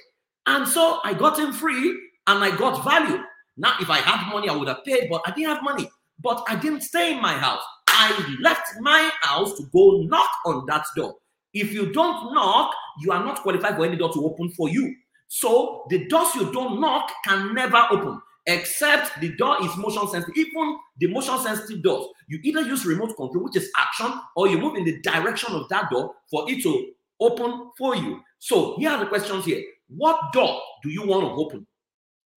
And 0.46 0.68
so 0.68 1.00
I 1.04 1.14
got 1.14 1.40
in 1.40 1.54
free 1.54 1.90
and 2.28 2.44
I 2.44 2.56
got 2.56 2.84
value. 2.84 3.22
Now, 3.58 3.74
if 3.80 3.90
I 3.90 3.98
had 3.98 4.32
money, 4.32 4.50
I 4.50 4.56
would 4.56 4.68
have 4.68 4.84
paid, 4.84 5.10
but 5.10 5.22
I 5.26 5.32
didn't 5.32 5.56
have 5.56 5.64
money. 5.64 5.90
But 6.22 6.44
I 6.48 6.56
didn't 6.56 6.82
stay 6.82 7.14
in 7.14 7.22
my 7.22 7.34
house. 7.34 7.62
I 7.88 8.36
left 8.42 8.68
my 8.80 9.12
house 9.22 9.58
to 9.58 9.64
go 9.74 10.04
knock 10.08 10.30
on 10.46 10.66
that 10.68 10.86
door. 10.96 11.16
If 11.54 11.74
you 11.74 11.92
don't 11.92 12.34
knock, 12.34 12.74
you 13.02 13.12
are 13.12 13.24
not 13.24 13.42
qualified 13.42 13.76
for 13.76 13.86
any 13.86 13.96
door 13.96 14.12
to 14.14 14.26
open 14.26 14.50
for 14.52 14.70
you. 14.70 14.96
So 15.28 15.86
the 15.90 16.08
doors 16.08 16.36
you 16.36 16.52
don't 16.52 16.80
knock 16.80 17.12
can 17.26 17.54
never 17.54 17.86
open 17.92 18.22
except 18.48 19.20
the 19.22 19.30
door 19.36 19.58
is 19.64 19.76
motion 19.78 20.08
sensitive. 20.08 20.36
Even 20.36 20.78
the 20.98 21.08
motion 21.08 21.38
sensitive 21.40 21.84
doors, 21.84 22.08
you 22.28 22.40
either 22.44 22.62
use 22.62 22.86
remote 22.86 23.16
control, 23.16 23.44
which 23.44 23.58
is 23.58 23.70
action, 23.78 24.12
or 24.36 24.48
you 24.48 24.58
move 24.58 24.76
in 24.76 24.86
the 24.86 25.00
direction 25.02 25.54
of 25.54 25.70
that 25.70 25.90
door 25.92 26.14
for 26.32 26.50
it 26.50 26.64
to 26.64 26.92
open 27.20 27.72
for 27.78 27.96
you. 27.96 28.22
So 28.40 28.76
here 28.78 28.92
are 28.92 29.00
the 29.00 29.08
questions 29.08 29.46
here. 29.46 29.62
What 29.90 30.34
door 30.34 30.60
do 30.84 30.90
you 30.90 31.06
want 31.06 31.24
to 31.24 31.32
open? 31.32 31.68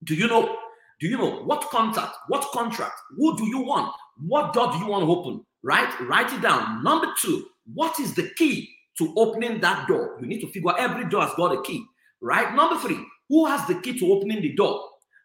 Do 0.04 0.14
you 0.14 0.26
know? 0.26 0.56
Do 1.00 1.08
you 1.08 1.16
know 1.16 1.42
what 1.44 1.62
contact, 1.70 2.14
what 2.28 2.46
contract, 2.52 2.92
who 3.16 3.34
do 3.38 3.46
you 3.46 3.60
want? 3.60 3.90
What 4.18 4.52
door 4.52 4.70
do 4.70 4.78
you 4.78 4.86
want 4.86 5.04
to 5.04 5.10
open? 5.10 5.46
Right? 5.62 5.88
Write 6.02 6.30
it 6.32 6.42
down. 6.42 6.84
Number 6.84 7.06
two, 7.18 7.46
what 7.72 7.98
is 7.98 8.14
the 8.14 8.30
key 8.36 8.68
to 8.98 9.14
opening 9.16 9.60
that 9.60 9.88
door? 9.88 10.18
You 10.20 10.26
need 10.26 10.42
to 10.42 10.48
figure 10.48 10.76
every 10.78 11.08
door 11.08 11.22
has 11.22 11.34
got 11.36 11.56
a 11.56 11.62
key. 11.62 11.82
Right? 12.20 12.54
Number 12.54 12.78
three, 12.78 12.98
who 13.30 13.46
has 13.46 13.66
the 13.66 13.76
key 13.76 13.98
to 13.98 14.12
opening 14.12 14.42
the 14.42 14.52
door? 14.52 14.84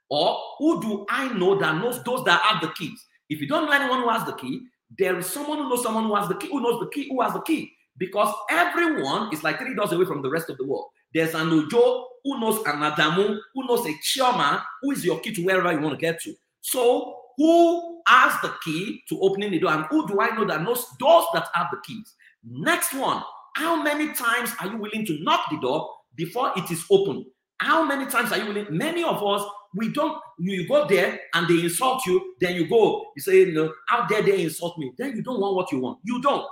Or 0.10 0.40
who 0.58 0.82
do 0.82 1.06
I 1.10 1.34
know 1.34 1.58
that 1.60 1.76
knows 1.82 2.04
those 2.04 2.24
that 2.26 2.42
have 2.42 2.62
the 2.62 2.70
keys? 2.70 3.04
If 3.30 3.42
you 3.42 3.48
don't 3.48 3.66
know 3.66 3.72
anyone 3.72 4.02
who 4.02 4.10
has 4.10 4.26
the 4.26 4.34
key, 4.34 4.62
there 4.98 5.18
is 5.18 5.26
someone 5.28 5.58
who 5.58 5.70
knows 5.70 5.84
someone 5.84 6.06
who 6.06 6.16
has 6.16 6.28
the 6.28 6.36
key, 6.36 6.48
who 6.48 6.62
knows 6.62 6.80
the 6.80 6.90
key, 6.90 7.10
who 7.10 7.22
has 7.22 7.34
the 7.34 7.42
key. 7.42 7.72
Because 7.98 8.34
everyone 8.50 9.34
is 9.34 9.44
like 9.44 9.60
three 9.60 9.74
doors 9.74 9.92
away 9.92 10.06
from 10.06 10.22
the 10.22 10.30
rest 10.30 10.50
of 10.50 10.58
the 10.58 10.66
world. 10.66 10.88
There's 11.14 11.34
an 11.34 11.50
Ojo 11.50 12.08
who 12.24 12.40
knows 12.40 12.58
an 12.66 12.82
Adamu, 12.82 13.40
who 13.54 13.68
knows 13.68 13.86
a 13.86 13.94
Chioma, 14.04 14.62
who 14.82 14.92
is 14.92 15.06
your 15.06 15.20
key 15.22 15.34
to 15.34 15.44
wherever 15.44 15.72
you 15.72 15.80
want 15.80 15.98
to 15.98 16.02
get 16.02 16.20
to. 16.24 16.34
So, 16.62 17.16
who 17.38 18.02
has 18.08 18.34
the 18.42 18.54
key 18.64 19.02
to 19.10 19.20
opening 19.22 19.52
the 19.52 19.60
door? 19.60 19.72
And 19.72 19.86
who 19.86 20.08
do 20.08 20.20
I 20.20 20.30
know 20.36 20.46
that 20.46 20.62
knows 20.62 20.86
those 21.00 21.26
that 21.34 21.48
have 21.54 21.68
the 21.72 21.78
keys? 21.86 22.14
Next 22.44 22.94
one, 22.94 23.24
how 23.56 23.82
many 23.82 24.14
times 24.14 24.52
are 24.60 24.68
you 24.68 24.78
willing 24.78 25.06
to 25.06 25.18
knock 25.24 25.46
the 25.50 25.58
door 25.60 25.90
before 26.16 26.52
it 26.58 26.70
is 26.70 26.84
open? 26.92 27.26
How 27.60 27.86
many 27.86 28.06
times 28.06 28.32
are 28.32 28.38
you 28.38 28.48
willing? 28.48 28.68
Many 28.70 29.04
of 29.04 29.24
us 29.24 29.48
we 29.76 29.90
don't. 29.90 30.20
You 30.40 30.68
go 30.68 30.88
there 30.88 31.20
and 31.34 31.48
they 31.48 31.64
insult 31.64 32.06
you, 32.06 32.36
then 32.40 32.56
you 32.56 32.68
go. 32.68 33.06
You 33.16 33.22
say, 33.22 33.46
know, 33.46 33.74
how 33.88 34.06
dare 34.08 34.22
they 34.22 34.44
insult 34.44 34.78
me? 34.78 34.92
Then 34.98 35.16
you 35.16 35.22
don't 35.22 35.40
want 35.40 35.56
what 35.56 35.72
you 35.72 35.80
want. 35.80 36.00
You 36.04 36.22
don't, 36.22 36.46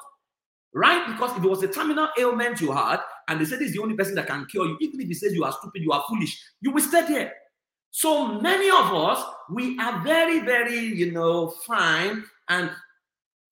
right? 0.74 1.06
Because 1.08 1.38
if 1.38 1.44
it 1.44 1.50
was 1.50 1.64
a 1.64 1.68
terminal 1.68 2.10
ailment 2.18 2.62
you 2.62 2.72
had, 2.72 3.00
and 3.28 3.40
they 3.40 3.46
said 3.46 3.60
this 3.60 3.70
is 3.70 3.76
the 3.76 3.82
only 3.82 3.96
person 3.96 4.16
that 4.16 4.28
can 4.28 4.46
cure 4.46 4.66
you, 4.66 4.78
even 4.82 5.02
if 5.02 5.08
he 5.08 5.14
says 5.14 5.34
you 5.34 5.44
are 5.44 5.52
stupid, 5.52 5.82
you 5.82 5.92
are 5.92 6.04
foolish, 6.08 6.42
you 6.62 6.72
will 6.72 6.82
stay 6.82 7.06
there. 7.08 7.34
So 7.92 8.40
many 8.40 8.70
of 8.70 8.94
us, 8.94 9.24
we 9.52 9.78
are 9.80 10.04
very, 10.04 10.40
very, 10.40 10.80
you 10.80 11.12
know, 11.12 11.50
fine 11.68 12.24
and 12.50 12.72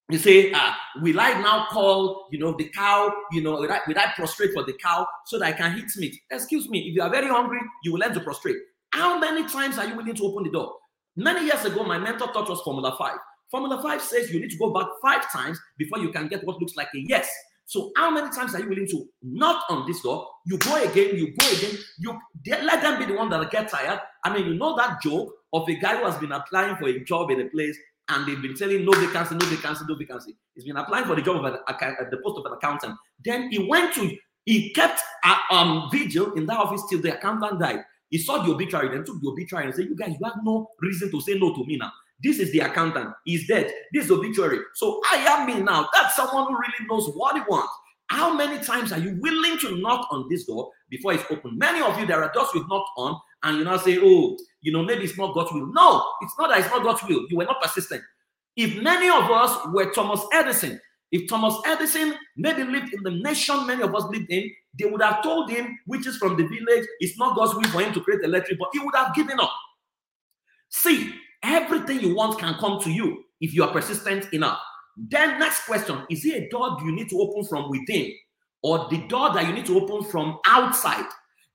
you 0.10 0.17
say, 0.17 0.51
ah, 0.53 0.77
will 1.01 1.19
I 1.19 1.39
now 1.41 1.67
call, 1.69 2.27
you 2.31 2.39
know, 2.39 2.53
the 2.57 2.67
cow, 2.69 3.13
you 3.31 3.41
know, 3.41 3.51
will 3.51 3.71
I, 3.71 3.79
will 3.88 3.97
I 3.97 4.12
prostrate 4.15 4.51
for 4.53 4.63
the 4.63 4.73
cow 4.73 5.07
so 5.25 5.39
that 5.39 5.45
I 5.45 5.51
can 5.51 5.77
eat 5.77 5.91
meat? 5.97 6.15
Excuse 6.31 6.67
me, 6.69 6.89
if 6.89 6.95
you 6.95 7.01
are 7.01 7.10
very 7.10 7.27
hungry, 7.27 7.60
you 7.84 7.93
will 7.93 7.99
learn 7.99 8.13
to 8.15 8.19
prostrate. 8.19 8.57
How 8.93 9.17
many 9.19 9.47
times 9.47 9.77
are 9.77 9.86
you 9.86 9.95
willing 9.95 10.15
to 10.15 10.23
open 10.23 10.43
the 10.43 10.51
door? 10.51 10.73
Many 11.15 11.45
years 11.45 11.63
ago, 11.65 11.84
my 11.84 11.97
mentor 11.97 12.32
taught 12.32 12.49
us 12.49 12.62
Formula 12.62 12.95
5. 12.97 13.17
Formula 13.49 13.82
5 13.82 14.01
says 14.01 14.32
you 14.32 14.39
need 14.39 14.51
to 14.51 14.58
go 14.58 14.71
back 14.71 14.88
five 15.01 15.32
times 15.32 15.60
before 15.77 15.99
you 15.99 16.10
can 16.12 16.27
get 16.27 16.43
what 16.45 16.60
looks 16.60 16.75
like 16.75 16.88
a 16.95 16.99
yes. 16.99 17.30
So, 17.65 17.91
how 17.95 18.12
many 18.12 18.30
times 18.32 18.54
are 18.54 18.60
you 18.60 18.67
willing 18.67 18.88
to 18.88 19.06
knock 19.21 19.63
on 19.69 19.88
this 19.88 20.01
door? 20.01 20.27
You 20.45 20.58
go 20.58 20.84
again, 20.84 21.15
you 21.15 21.34
go 21.38 21.51
again, 21.51 21.77
you 21.99 22.19
let 22.47 22.82
them 22.82 22.99
be 22.99 23.06
the 23.06 23.13
one 23.13 23.30
that 23.30 23.49
get 23.49 23.69
tired. 23.69 23.99
I 24.25 24.34
mean, 24.34 24.45
you 24.45 24.56
know 24.56 24.75
that 24.75 25.01
joke 25.01 25.34
of 25.54 25.69
a 25.69 25.75
guy 25.75 25.97
who 25.97 26.06
has 26.06 26.17
been 26.17 26.32
applying 26.32 26.75
for 26.77 26.88
a 26.88 27.04
job 27.04 27.32
in 27.32 27.41
a 27.41 27.45
place 27.45 27.77
and 28.10 28.25
they've 28.25 28.41
been 28.41 28.56
telling 28.56 28.84
no 28.84 28.91
vacancy, 28.91 29.36
no 29.36 29.45
vacancy, 29.45 29.86
no 29.88 29.95
vacancy. 29.95 30.36
He's 30.56 30.65
been 30.65 30.77
applying 30.77 31.06
for 31.06 31.15
the 31.15 31.21
job 31.21 31.38
of 31.38 31.45
an, 31.45 31.60
at 31.67 32.12
the 32.12 32.17
post 32.23 32.39
of 32.39 32.45
an 32.45 32.54
accountant. 32.54 32.95
Then 33.23 33.49
he 33.49 33.65
went 33.69 33.93
to, 33.95 34.17
he 34.45 34.71
kept 34.73 35.01
a 35.23 35.56
um, 35.56 35.89
vigil 35.91 36.34
in 36.34 36.45
that 36.47 36.58
office 36.58 36.84
till 36.89 37.01
the 37.01 37.15
accountant 37.15 37.60
died. 37.60 37.84
He 38.12 38.17
saw 38.17 38.43
the 38.43 38.52
obituary, 38.52 38.89
then 38.89 39.04
took 39.04 39.21
the 39.21 39.30
obituary 39.30 39.65
and 39.65 39.74
said, 39.74 39.86
You 39.86 39.95
guys, 39.95 40.15
you 40.19 40.26
have 40.26 40.43
no 40.43 40.69
reason 40.82 41.10
to 41.12 41.21
say 41.21 41.39
no 41.39 41.56
to 41.56 41.65
me 41.65 41.78
now. 41.78 41.91
This 42.21 42.39
is 42.39 42.52
the 42.52 42.60
accountant. 42.60 43.10
He's 43.26 43.47
dead. 43.47 43.74
This 43.93 44.06
is 44.06 44.12
obituary. 44.12 44.60
So 44.76 45.02
I 45.12 45.15
am 45.17 45.47
me 45.47 45.62
now. 45.62 45.89
That's 45.93 46.15
someone 46.15 46.45
who 46.47 46.54
really 46.54 46.88
knows 46.88 47.10
what 47.15 47.36
he 47.36 47.41
wants. 47.50 47.71
How 48.12 48.34
many 48.34 48.63
times 48.63 48.91
are 48.91 49.00
you 49.00 49.17
willing 49.21 49.58
to 49.60 49.78
knock 49.78 50.06
on 50.12 50.28
this 50.30 50.45
door 50.45 50.69
before 50.89 51.13
it's 51.13 51.24
open? 51.32 51.58
Many 51.58 51.82
of 51.82 51.97
you, 51.97 52.06
there 52.06 52.21
are 52.21 52.32
doors 52.34 52.50
you've 52.54 52.67
knocked 52.67 52.89
on, 52.97 53.17
and 53.43 53.58
you 53.58 53.63
now 53.63 53.78
say, 53.78 53.97
Oh, 54.00 54.38
you 54.62 54.74
know, 54.74 54.84
maybe 54.84 55.06
it's 55.06 55.17
not 55.17 55.34
God's 55.34 55.54
will. 55.54 55.71
No, 55.74 56.06
it's 56.21 56.34
not 56.38 56.50
that 56.50 56.60
it's 56.60 56.69
not 56.69 56.84
God's 56.84 57.02
will. 57.04 57.26
You 57.30 57.38
were 57.38 57.45
not 57.45 57.62
persistent. 57.62 58.04
If 58.58 58.82
many 58.84 59.08
of 59.08 59.32
us 59.32 59.58
were 59.74 59.91
Thomas 59.93 60.21
Edison, 60.34 60.80
if 61.12 61.30
Thomas 61.30 61.56
Edison 61.65 62.15
maybe 62.36 62.63
lived 62.63 62.93
in 62.93 63.04
the 63.04 63.12
nation 63.12 63.65
many 63.65 63.82
of 63.82 63.95
us 63.95 64.04
lived 64.06 64.30
in, 64.30 64.52
they 64.77 64.86
would 64.86 65.01
have 65.01 65.23
told 65.23 65.49
him, 65.49 65.77
which 65.86 66.07
is 66.07 66.17
from 66.17 66.38
the 66.38 66.47
village, 66.47 66.88
it's 66.99 67.17
not 67.17 67.36
God's 67.36 67.55
will 67.55 67.63
for 67.71 67.81
him 67.81 67.93
to 67.93 68.01
create 68.01 68.21
electric, 68.21 68.57
but 68.57 68.69
he 68.73 68.79
would 68.79 68.95
have 68.95 69.13
given 69.13 69.39
up. 69.39 69.51
See, 70.69 71.13
everything 71.43 71.99
you 71.99 72.15
want 72.15 72.39
can 72.39 72.53
come 72.55 72.79
to 72.81 72.89
you 72.89 73.23
if 73.41 73.53
you 73.53 73.63
are 73.63 73.71
persistent 73.71 74.31
enough. 74.34 74.60
Then, 74.97 75.39
next 75.39 75.65
question 75.65 76.05
is 76.10 76.25
it 76.25 76.43
a 76.43 76.49
door 76.49 76.77
you 76.84 76.91
need 76.91 77.10
to 77.10 77.19
open 77.19 77.43
from 77.45 77.69
within 77.69 78.13
or 78.62 78.88
the 78.89 78.99
door 79.07 79.34
that 79.34 79.47
you 79.47 79.53
need 79.53 79.65
to 79.65 79.79
open 79.79 80.10
from 80.10 80.39
outside? 80.45 81.05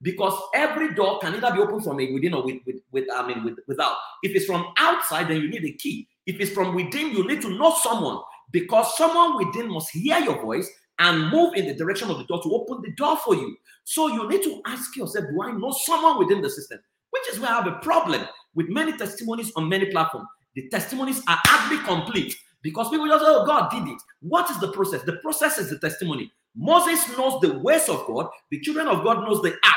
because 0.03 0.39
every 0.55 0.95
door 0.95 1.19
can 1.21 1.35
either 1.35 1.53
be 1.55 1.61
opened 1.61 1.85
from 1.85 1.97
within 1.97 2.35
or 2.35 2.45
with, 2.45 2.57
with, 2.67 2.77
with 2.93 3.05
I 3.15 3.27
mean 3.27 3.45
with, 3.45 3.59
without. 3.67 3.97
If 4.23 4.35
it's 4.35 4.47
from 4.47 4.67
outside, 4.79 5.29
then 5.29 5.41
you 5.41 5.49
need 5.49 5.65
a 5.65 5.73
key. 5.73 6.09
If 6.27 6.41
it's 6.41 6.51
from 6.51 6.75
within, 6.75 7.13
you 7.13 7.27
need 7.27 7.41
to 7.43 7.51
know 7.51 7.75
someone 7.83 8.21
because 8.51 8.97
someone 8.97 9.37
within 9.37 9.71
must 9.71 9.91
hear 9.91 10.19
your 10.19 10.41
voice 10.41 10.71
and 10.99 11.31
move 11.31 11.55
in 11.55 11.67
the 11.67 11.75
direction 11.75 12.11
of 12.11 12.19
the 12.19 12.25
door 12.25 12.43
to 12.43 12.53
open 12.55 12.83
the 12.83 12.93
door 12.93 13.17
for 13.19 13.35
you. 13.35 13.57
So 13.85 14.09
you 14.09 14.29
need 14.29 14.43
to 14.43 14.61
ask 14.67 14.97
yourself, 14.97 15.27
do 15.31 15.43
I 15.43 15.53
know 15.53 15.73
someone 15.73 16.19
within 16.19 16.41
the 16.43 16.51
system? 16.51 16.79
Which 17.11 17.29
is 17.33 17.41
where 17.41 17.51
I 17.51 17.63
have 17.63 17.67
a 17.67 17.79
problem 17.81 18.27
with 18.55 18.69
many 18.69 18.97
testimonies 18.97 19.53
on 19.57 19.69
many 19.69 19.87
platforms. 19.87 20.27
The 20.55 20.69
testimonies 20.69 21.21
are 21.29 21.39
hardly 21.45 21.79
complete 21.85 22.35
because 22.63 22.89
people 22.89 23.07
just 23.07 23.25
say, 23.25 23.31
oh, 23.31 23.47
God 23.47 23.71
did 23.71 23.87
it. 23.87 24.01
What 24.21 24.51
is 24.51 24.59
the 24.59 24.73
process? 24.73 25.03
The 25.03 25.19
process 25.19 25.59
is 25.59 25.71
the 25.71 25.79
testimony. 25.79 26.33
Moses 26.57 27.07
knows 27.17 27.41
the 27.43 27.59
ways 27.59 27.89
of 27.89 28.07
God. 28.07 28.29
The 28.51 28.61
children 28.61 28.89
of 28.89 29.05
God 29.05 29.21
knows 29.21 29.43
the 29.43 29.55
act. 29.63 29.77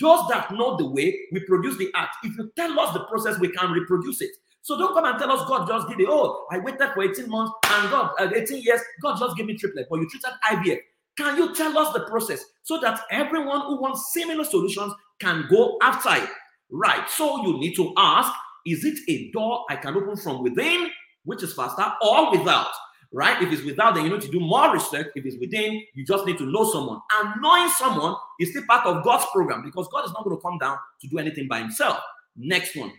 Those 0.00 0.26
that 0.28 0.52
know 0.52 0.76
the 0.76 0.86
way, 0.86 1.16
we 1.30 1.40
produce 1.40 1.78
the 1.78 1.90
act. 1.94 2.16
If 2.24 2.36
you 2.36 2.50
tell 2.56 2.78
us 2.80 2.92
the 2.92 3.04
process, 3.04 3.38
we 3.38 3.48
can 3.48 3.70
reproduce 3.70 4.20
it. 4.20 4.32
So 4.66 4.76
don't 4.76 4.94
come 4.94 5.04
and 5.04 5.16
tell 5.16 5.30
us 5.30 5.46
God 5.46 5.68
just 5.68 5.86
did 5.86 6.00
it. 6.00 6.08
Oh, 6.10 6.44
I 6.50 6.58
waited 6.58 6.90
for 6.92 7.04
18 7.04 7.30
months 7.30 7.52
and 7.70 7.88
God, 7.88 8.10
uh, 8.18 8.28
18 8.34 8.64
years, 8.64 8.80
God 9.00 9.16
just 9.16 9.36
gave 9.36 9.46
me 9.46 9.56
triplet, 9.56 9.86
but 9.88 10.00
you 10.00 10.08
treated 10.08 10.32
IVF. 10.50 10.80
Can 11.16 11.36
you 11.36 11.54
tell 11.54 11.78
us 11.78 11.92
the 11.92 12.00
process 12.00 12.44
so 12.64 12.80
that 12.80 12.98
everyone 13.12 13.60
who 13.60 13.80
wants 13.80 14.12
similar 14.12 14.42
solutions 14.42 14.92
can 15.20 15.46
go 15.48 15.78
after 15.82 16.20
it? 16.20 16.28
Right. 16.68 17.08
So 17.08 17.46
you 17.46 17.60
need 17.60 17.76
to 17.76 17.92
ask, 17.96 18.32
is 18.66 18.84
it 18.84 18.98
a 19.08 19.30
door 19.30 19.66
I 19.70 19.76
can 19.76 19.96
open 19.96 20.16
from 20.16 20.42
within, 20.42 20.88
which 21.22 21.44
is 21.44 21.54
faster, 21.54 21.92
or 22.02 22.36
without? 22.36 22.72
right? 23.12 23.40
If 23.40 23.52
it's 23.52 23.62
without, 23.62 23.94
then 23.94 24.04
you 24.04 24.10
need 24.10 24.20
to 24.22 24.30
do 24.30 24.40
more 24.40 24.74
research. 24.74 25.06
If 25.14 25.24
it's 25.24 25.36
within, 25.38 25.80
you 25.94 26.04
just 26.04 26.26
need 26.26 26.38
to 26.38 26.44
know 26.44 26.68
someone. 26.68 26.98
And 27.14 27.40
knowing 27.40 27.68
someone 27.70 28.16
is 28.40 28.50
still 28.50 28.64
part 28.68 28.84
of 28.84 29.04
God's 29.04 29.26
program 29.32 29.62
because 29.64 29.86
God 29.92 30.06
is 30.06 30.12
not 30.12 30.24
going 30.24 30.36
to 30.36 30.42
come 30.42 30.58
down 30.58 30.76
to 31.02 31.08
do 31.08 31.18
anything 31.18 31.46
by 31.46 31.60
himself. 31.60 32.00
Next 32.36 32.74
one. 32.74 32.92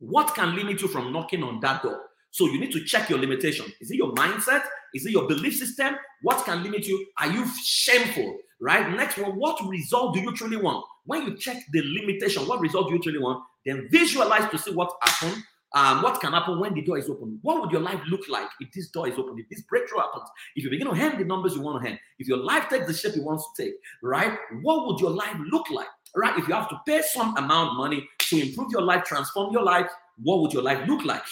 What 0.00 0.34
can 0.34 0.56
limit 0.56 0.82
you 0.82 0.88
from 0.88 1.12
knocking 1.12 1.42
on 1.42 1.60
that 1.60 1.82
door? 1.82 2.00
So 2.32 2.46
you 2.46 2.58
need 2.58 2.72
to 2.72 2.84
check 2.84 3.08
your 3.08 3.18
limitation. 3.18 3.66
Is 3.80 3.90
it 3.90 3.96
your 3.96 4.12
mindset? 4.14 4.64
Is 4.94 5.06
it 5.06 5.12
your 5.12 5.28
belief 5.28 5.56
system? 5.56 5.96
What 6.22 6.44
can 6.44 6.62
limit 6.62 6.86
you? 6.86 7.06
Are 7.18 7.30
you 7.30 7.46
shameful? 7.62 8.38
Right? 8.60 8.90
Next 8.94 9.16
one, 9.16 9.32
what 9.36 9.64
result 9.68 10.14
do 10.14 10.20
you 10.20 10.32
truly 10.34 10.56
want? 10.56 10.84
When 11.06 11.26
you 11.26 11.36
check 11.36 11.56
the 11.72 11.82
limitation, 11.82 12.46
what 12.46 12.60
result 12.60 12.88
do 12.88 12.94
you 12.94 13.00
truly 13.00 13.18
want? 13.18 13.42
Then 13.64 13.88
visualize 13.90 14.50
to 14.50 14.58
see 14.58 14.72
what 14.72 14.92
happened 15.02 15.42
um, 15.72 16.02
what 16.02 16.20
can 16.20 16.32
happen 16.32 16.58
when 16.58 16.74
the 16.74 16.82
door 16.82 16.98
is 16.98 17.08
open? 17.08 17.38
What 17.42 17.60
would 17.60 17.70
your 17.70 17.80
life 17.80 18.00
look 18.08 18.28
like 18.28 18.48
if 18.58 18.72
this 18.72 18.90
door 18.90 19.08
is 19.08 19.16
open? 19.16 19.38
If 19.38 19.48
this 19.48 19.62
breakthrough 19.62 20.00
happens? 20.00 20.28
If 20.56 20.64
you 20.64 20.70
begin 20.70 20.88
to 20.88 20.94
hand 20.94 21.18
the 21.18 21.24
numbers 21.24 21.54
you 21.54 21.60
want 21.60 21.80
to 21.80 21.88
hand? 21.88 22.00
If 22.18 22.26
your 22.26 22.38
life 22.38 22.68
takes 22.68 22.86
the 22.86 22.94
shape 22.94 23.14
you 23.14 23.22
want 23.22 23.40
to 23.40 23.62
take, 23.62 23.74
right? 24.02 24.36
What 24.62 24.86
would 24.86 25.00
your 25.00 25.10
life 25.10 25.36
look 25.50 25.70
like? 25.70 25.86
Right? 26.16 26.36
If 26.36 26.48
you 26.48 26.54
have 26.54 26.68
to 26.70 26.80
pay 26.86 27.02
some 27.02 27.36
amount 27.36 27.70
of 27.70 27.76
money 27.76 28.08
to 28.30 28.40
improve 28.40 28.72
your 28.72 28.82
life, 28.82 29.04
transform 29.04 29.52
your 29.52 29.62
life, 29.62 29.90
what 30.22 30.40
would 30.40 30.52
your 30.52 30.62
life 30.62 30.86
look 30.88 31.04
like? 31.04 31.22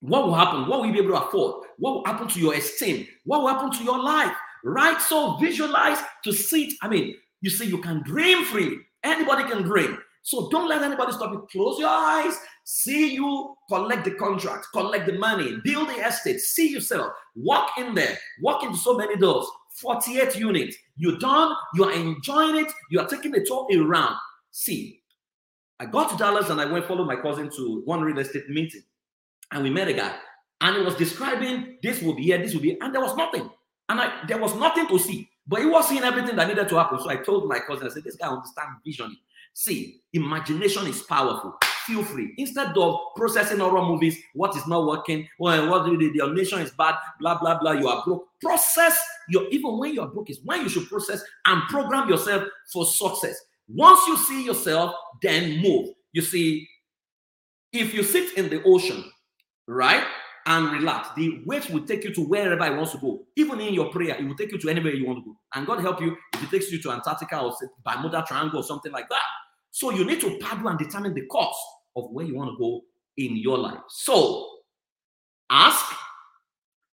What 0.00 0.26
will 0.26 0.34
happen? 0.34 0.66
What 0.66 0.80
will 0.80 0.86
you 0.86 0.92
be 0.92 0.98
able 1.00 1.10
to 1.10 1.26
afford? 1.26 1.64
What 1.78 1.94
will 1.94 2.04
happen 2.04 2.28
to 2.28 2.40
your 2.40 2.54
esteem? 2.54 3.06
What 3.24 3.42
will 3.42 3.48
happen 3.48 3.70
to 3.70 3.84
your 3.84 4.02
life? 4.02 4.34
Right? 4.64 5.00
So 5.00 5.36
visualize 5.36 5.98
to 6.24 6.32
see 6.32 6.66
it. 6.66 6.74
I 6.82 6.88
mean, 6.88 7.14
you 7.40 7.50
see, 7.50 7.66
you 7.66 7.78
can 7.78 8.02
dream 8.02 8.44
freely. 8.44 8.78
Anybody 9.04 9.44
can 9.44 9.62
dream. 9.62 9.98
So 10.22 10.48
don't 10.50 10.68
let 10.68 10.82
anybody 10.82 11.12
stop 11.12 11.32
you. 11.32 11.46
Close 11.50 11.78
your 11.78 11.88
eyes 11.88 12.36
see 12.64 13.14
you 13.14 13.54
collect 13.68 14.04
the 14.04 14.12
contract, 14.12 14.66
collect 14.72 15.06
the 15.06 15.18
money, 15.18 15.58
build 15.64 15.88
the 15.88 16.06
estate, 16.06 16.40
see 16.40 16.70
yourself, 16.70 17.12
walk 17.34 17.70
in 17.78 17.94
there, 17.94 18.16
walk 18.40 18.62
into 18.62 18.76
so 18.76 18.96
many 18.96 19.16
doors, 19.16 19.46
48 19.80 20.36
units. 20.36 20.76
You're 20.96 21.18
done, 21.18 21.54
you 21.74 21.84
are 21.84 21.92
enjoying 21.92 22.56
it, 22.56 22.72
you 22.90 23.00
are 23.00 23.08
taking 23.08 23.32
the 23.32 23.44
tour 23.44 23.66
around. 23.74 24.16
See, 24.50 25.01
I 25.82 25.86
got 25.86 26.10
to 26.10 26.16
Dallas 26.16 26.48
and 26.48 26.60
I 26.60 26.66
went 26.66 26.86
follow 26.86 27.04
my 27.04 27.16
cousin 27.16 27.50
to 27.56 27.82
one 27.84 28.02
real 28.02 28.20
estate 28.20 28.48
meeting. 28.48 28.84
And 29.50 29.64
we 29.64 29.70
met 29.70 29.88
a 29.88 29.92
guy. 29.92 30.14
And 30.60 30.76
he 30.76 30.82
was 30.82 30.94
describing 30.94 31.78
this 31.82 32.00
will 32.00 32.14
be 32.14 32.22
here, 32.22 32.38
this 32.38 32.54
will 32.54 32.60
be, 32.60 32.78
and 32.80 32.94
there 32.94 33.02
was 33.02 33.16
nothing. 33.16 33.50
And 33.88 34.00
I 34.00 34.24
there 34.28 34.38
was 34.38 34.54
nothing 34.54 34.86
to 34.86 34.98
see. 35.00 35.28
But 35.44 35.58
he 35.58 35.66
was 35.66 35.88
seeing 35.88 36.04
everything 36.04 36.36
that 36.36 36.46
needed 36.46 36.68
to 36.68 36.76
happen. 36.76 37.00
So 37.00 37.10
I 37.10 37.16
told 37.16 37.48
my 37.48 37.58
cousin, 37.58 37.88
I 37.88 37.90
said, 37.90 38.04
This 38.04 38.14
guy 38.14 38.28
understands 38.28 38.78
vision. 38.86 39.16
See, 39.54 40.02
imagination 40.12 40.86
is 40.86 41.02
powerful 41.02 41.58
feel 41.86 42.04
free. 42.04 42.32
Instead 42.38 42.76
of 42.76 43.00
processing 43.16 43.58
horror 43.58 43.82
movies, 43.82 44.16
what 44.34 44.56
is 44.56 44.66
not 44.66 44.86
working, 44.86 45.28
well, 45.38 45.68
what 45.70 45.84
the, 45.84 46.10
your 46.14 46.32
nation 46.32 46.60
is 46.60 46.70
bad, 46.70 46.94
blah, 47.18 47.38
blah, 47.38 47.58
blah, 47.58 47.72
you 47.72 47.88
are 47.88 48.02
broke. 48.04 48.28
Process 48.40 49.00
your, 49.28 49.48
even 49.50 49.78
when 49.78 49.94
you 49.94 50.00
are 50.02 50.08
broke, 50.08 50.30
is 50.30 50.40
when 50.44 50.62
you 50.62 50.68
should 50.68 50.88
process 50.88 51.22
and 51.46 51.62
program 51.68 52.08
yourself 52.08 52.44
for 52.72 52.84
success. 52.86 53.36
Once 53.74 54.06
you 54.06 54.16
see 54.16 54.44
yourself, 54.44 54.94
then 55.22 55.60
move. 55.60 55.88
You 56.12 56.22
see, 56.22 56.68
if 57.72 57.94
you 57.94 58.02
sit 58.02 58.36
in 58.36 58.50
the 58.50 58.62
ocean, 58.64 59.04
right, 59.66 60.04
and 60.46 60.72
relax, 60.72 61.08
the 61.16 61.42
waves 61.46 61.70
will 61.70 61.86
take 61.86 62.04
you 62.04 62.12
to 62.14 62.20
wherever 62.22 62.64
it 62.64 62.76
wants 62.76 62.92
to 62.92 62.98
go. 62.98 63.24
Even 63.36 63.60
in 63.60 63.72
your 63.72 63.90
prayer, 63.90 64.16
it 64.18 64.26
will 64.26 64.34
take 64.34 64.52
you 64.52 64.58
to 64.58 64.68
anywhere 64.68 64.92
you 64.92 65.06
want 65.06 65.20
to 65.20 65.24
go. 65.24 65.36
And 65.54 65.66
God 65.66 65.80
help 65.80 66.00
you 66.00 66.16
if 66.34 66.42
it 66.42 66.50
takes 66.50 66.70
you 66.70 66.82
to 66.82 66.90
Antarctica 66.90 67.40
or 67.40 67.54
Bermuda 67.84 68.24
Triangle 68.26 68.60
or 68.60 68.64
something 68.64 68.92
like 68.92 69.08
that. 69.08 69.22
So 69.70 69.90
you 69.90 70.04
need 70.04 70.20
to 70.20 70.38
paddle 70.38 70.68
and 70.68 70.78
determine 70.78 71.14
the 71.14 71.26
course 71.26 71.56
of 71.96 72.10
where 72.10 72.26
you 72.26 72.34
want 72.34 72.50
to 72.50 72.58
go 72.58 72.82
in 73.16 73.36
your 73.36 73.56
life. 73.56 73.80
So 73.88 74.48
ask, 75.48 75.84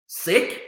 seek, 0.08 0.62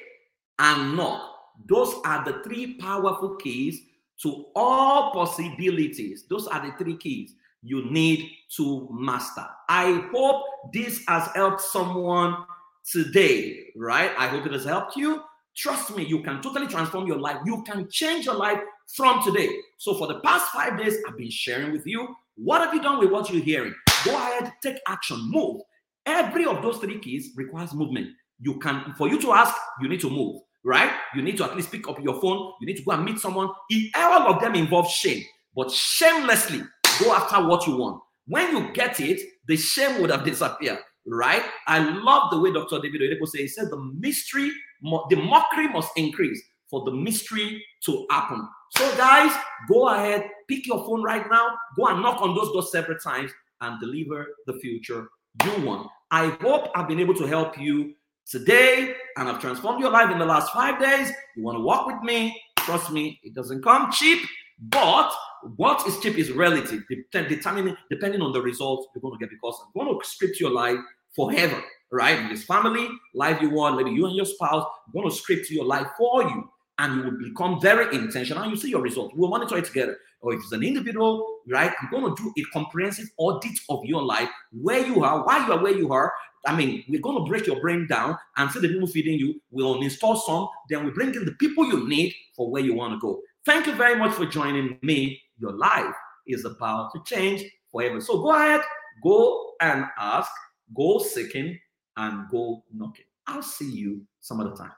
and 0.58 0.96
knock. 0.96 1.22
Those 1.68 1.96
are 2.06 2.24
the 2.24 2.42
three 2.44 2.76
powerful 2.76 3.36
keys 3.36 3.82
to 4.22 4.46
all 4.56 5.12
possibilities. 5.12 6.26
Those 6.30 6.48
are 6.48 6.66
the 6.66 6.74
three 6.78 6.98
keys 6.98 7.36
you 7.62 7.90
need 7.92 8.30
to 8.56 8.88
master. 8.92 9.46
I 9.68 10.08
hope 10.14 10.44
this 10.74 11.04
has 11.08 11.28
helped 11.36 11.62
someone 11.62 12.46
today, 12.90 13.68
right? 13.76 14.12
I 14.18 14.28
hope 14.28 14.46
it 14.46 14.54
has 14.54 14.66
helped 14.66 14.96
you. 14.96 15.22
Trust 15.56 15.96
me, 15.96 16.06
you 16.06 16.24
can 16.24 16.42
totally 16.42 16.68
transform 16.68 17.06
your 17.06 17.20
life. 17.20 17.38
You 17.46 17.64
can 17.64 17.90
change 17.90 18.26
your 18.26 18.36
life 18.36 18.60
from 18.96 19.22
today. 19.24 19.50
So, 19.78 19.98
for 19.98 20.08
the 20.08 20.20
past 20.22 20.52
five 20.52 20.78
days, 20.78 20.98
I've 21.08 21.18
been 21.18 21.30
sharing 21.30 21.72
with 21.74 21.86
you 21.86 22.16
What 22.42 22.62
have 22.62 22.74
you 22.74 22.82
done 22.82 23.00
with 23.00 23.12
what 23.12 23.30
you're 23.30 23.44
hearing? 23.44 23.76
Go 24.06 24.16
ahead, 24.16 24.54
take 24.64 24.80
action, 24.88 25.20
move. 25.30 25.62
Every 26.06 26.46
of 26.46 26.62
those 26.62 26.78
three 26.78 26.98
keys 27.00 27.32
requires 27.36 27.74
movement. 27.74 28.08
You 28.40 28.58
can, 28.60 28.94
for 28.98 29.10
you 29.10 29.20
to 29.22 29.34
ask, 29.34 29.54
you 29.82 29.90
need 29.90 30.00
to 30.00 30.10
move, 30.10 30.42
right? 30.70 30.92
You 31.16 31.24
need 31.24 31.36
to 31.38 31.46
at 31.46 31.56
least 31.56 31.72
pick 31.72 31.90
up 31.90 32.00
your 32.00 32.22
phone. 32.22 32.54
You 32.62 32.68
need 32.68 32.78
to 32.78 32.84
go 32.84 32.92
and 32.92 33.04
meet 33.04 33.18
someone. 33.18 33.50
All 33.96 34.34
of 34.34 34.40
them 34.40 34.54
involve 34.54 34.88
shame, 34.88 35.24
but 35.56 35.72
shamelessly 35.72 36.62
go 37.00 37.12
after 37.12 37.44
what 37.44 37.66
you 37.66 37.76
want. 37.76 38.04
When 38.28 38.56
you 38.56 38.72
get 38.74 39.00
it, 39.00 39.20
the 39.48 39.58
shame 39.58 40.00
would 40.00 40.12
have 40.12 40.24
disappeared, 40.24 40.78
right? 41.08 41.42
I 41.66 41.80
love 41.80 42.30
the 42.30 42.40
way 42.40 42.54
Dr. 42.54 42.80
David 42.80 43.02
Oyedepo 43.02 43.28
says, 43.28 43.42
he 43.42 43.48
said 43.48 43.72
the 43.72 43.92
mystery, 43.98 44.52
the 45.10 45.16
mockery 45.16 45.68
must 45.70 45.90
increase 45.96 46.40
for 46.70 46.86
the 46.86 46.92
mystery 46.92 47.66
to 47.86 48.06
happen. 48.12 48.48
So, 48.78 48.96
guys, 48.96 49.36
go 49.68 49.90
ahead, 49.90 50.30
pick 50.48 50.68
your 50.68 50.86
phone 50.86 51.02
right 51.02 51.26
now, 51.32 51.50
go 51.76 51.88
and 51.88 52.04
knock 52.04 52.22
on 52.22 52.36
those 52.36 52.52
doors 52.52 52.72
several 52.72 53.00
times 53.00 53.32
and 53.62 53.80
deliver 53.80 54.28
the 54.46 54.54
future 54.60 55.10
you 55.44 55.66
want. 55.66 55.88
I 56.12 56.28
hope 56.42 56.70
I've 56.76 56.88
been 56.88 57.00
able 57.00 57.16
to 57.16 57.26
help 57.26 57.58
you 57.58 57.96
today 58.30 58.94
and 59.18 59.28
I've 59.28 59.40
transformed 59.40 59.82
your 59.82 59.92
life 59.92 60.12
in 60.12 60.20
the 60.20 60.26
last 60.26 60.54
five 60.54 60.80
days. 60.80 61.12
You 61.36 61.44
want 61.44 61.58
to 61.58 61.64
walk 61.64 61.88
with 61.88 62.02
me? 62.04 62.40
Trust 62.60 62.92
me, 62.92 63.20
it 63.24 63.34
doesn't 63.34 63.64
come 63.64 63.92
cheap, 63.92 64.20
but 64.60 65.12
what 65.56 65.88
is 65.88 66.00
cheap 66.00 66.18
is 66.18 66.32
relative, 66.32 66.84
determining 67.12 67.76
depending 67.90 68.22
on 68.22 68.32
the 68.32 68.42
results 68.42 68.88
you're 68.94 69.02
going 69.02 69.18
to 69.18 69.20
get 69.20 69.30
because 69.30 69.60
I'm 69.66 69.86
going 69.86 70.00
to 70.00 70.08
script 70.08 70.40
your 70.40 70.52
life 70.52 70.78
forever, 71.16 71.64
right? 71.92 72.30
This 72.30 72.44
family, 72.44 72.88
life 73.16 73.42
you 73.42 73.50
want, 73.50 73.78
maybe 73.78 73.92
you 73.92 74.06
and 74.06 74.16
your 74.16 74.26
spouse, 74.26 74.66
I'm 74.86 74.94
going 74.94 75.10
to 75.10 75.16
script 75.16 75.50
your 75.50 75.66
life 75.66 75.88
for 75.98 76.24
you 76.24 76.50
and 76.80 76.96
you 76.96 77.04
will 77.04 77.18
become 77.18 77.60
very 77.62 77.94
intentional. 77.96 78.50
You 78.50 78.56
see 78.56 78.70
your 78.70 78.82
results. 78.82 79.14
We'll 79.16 79.30
monitor 79.30 79.58
it 79.58 79.66
together. 79.66 79.98
Or 80.22 80.34
if 80.34 80.42
it's 80.42 80.52
an 80.52 80.64
individual, 80.64 81.40
right? 81.48 81.72
I'm 81.82 81.90
going 81.90 82.14
to 82.14 82.22
do 82.22 82.34
a 82.38 82.44
comprehensive 82.52 83.10
audit 83.18 83.58
of 83.70 83.86
your 83.86 84.02
life, 84.02 84.30
where 84.52 84.86
you 84.86 85.04
are, 85.04 85.26
why 85.26 85.46
you 85.46 85.54
are 85.54 85.64
where 85.64 85.78
you 85.78 85.94
are. 85.94 86.12
I 86.46 86.56
mean, 86.56 86.84
we're 86.88 87.02
going 87.02 87.18
to 87.24 87.30
break 87.30 87.46
your 87.48 87.60
brain 87.60 87.88
down 87.88 88.18
and 88.38 88.50
see 88.52 88.60
the 88.60 88.70
people 88.70 88.88
feeding 88.88 89.20
you. 89.20 89.42
We'll 89.52 89.82
install 89.82 90.16
some, 90.16 90.48
then 90.70 90.86
we 90.86 90.92
bring 90.92 91.14
in 91.14 91.26
the 91.26 91.34
people 91.34 91.66
you 91.66 91.88
need 91.88 92.14
for 92.36 92.50
where 92.50 92.64
you 92.64 92.74
want 92.74 92.94
to 92.94 93.00
go. 93.00 93.22
Thank 93.46 93.68
you 93.68 93.76
very 93.76 93.98
much 93.98 94.14
for 94.14 94.26
joining 94.26 94.78
me. 94.82 95.22
Your 95.38 95.54
life 95.54 95.96
is 96.28 96.46
about 96.46 96.92
to 96.94 97.02
change 97.06 97.44
forever. 97.72 98.00
So 98.02 98.22
go 98.22 98.36
ahead, 98.36 98.62
go 99.04 99.54
and 99.62 99.86
ask, 99.98 100.32
go 100.76 101.00
seeking, 101.00 101.60
and 101.98 102.30
go 102.30 102.64
knocking. 102.74 103.06
I'll 103.28 103.44
see 103.44 103.70
you 103.72 104.06
some 104.20 104.40
other 104.40 104.56
time. 104.56 104.72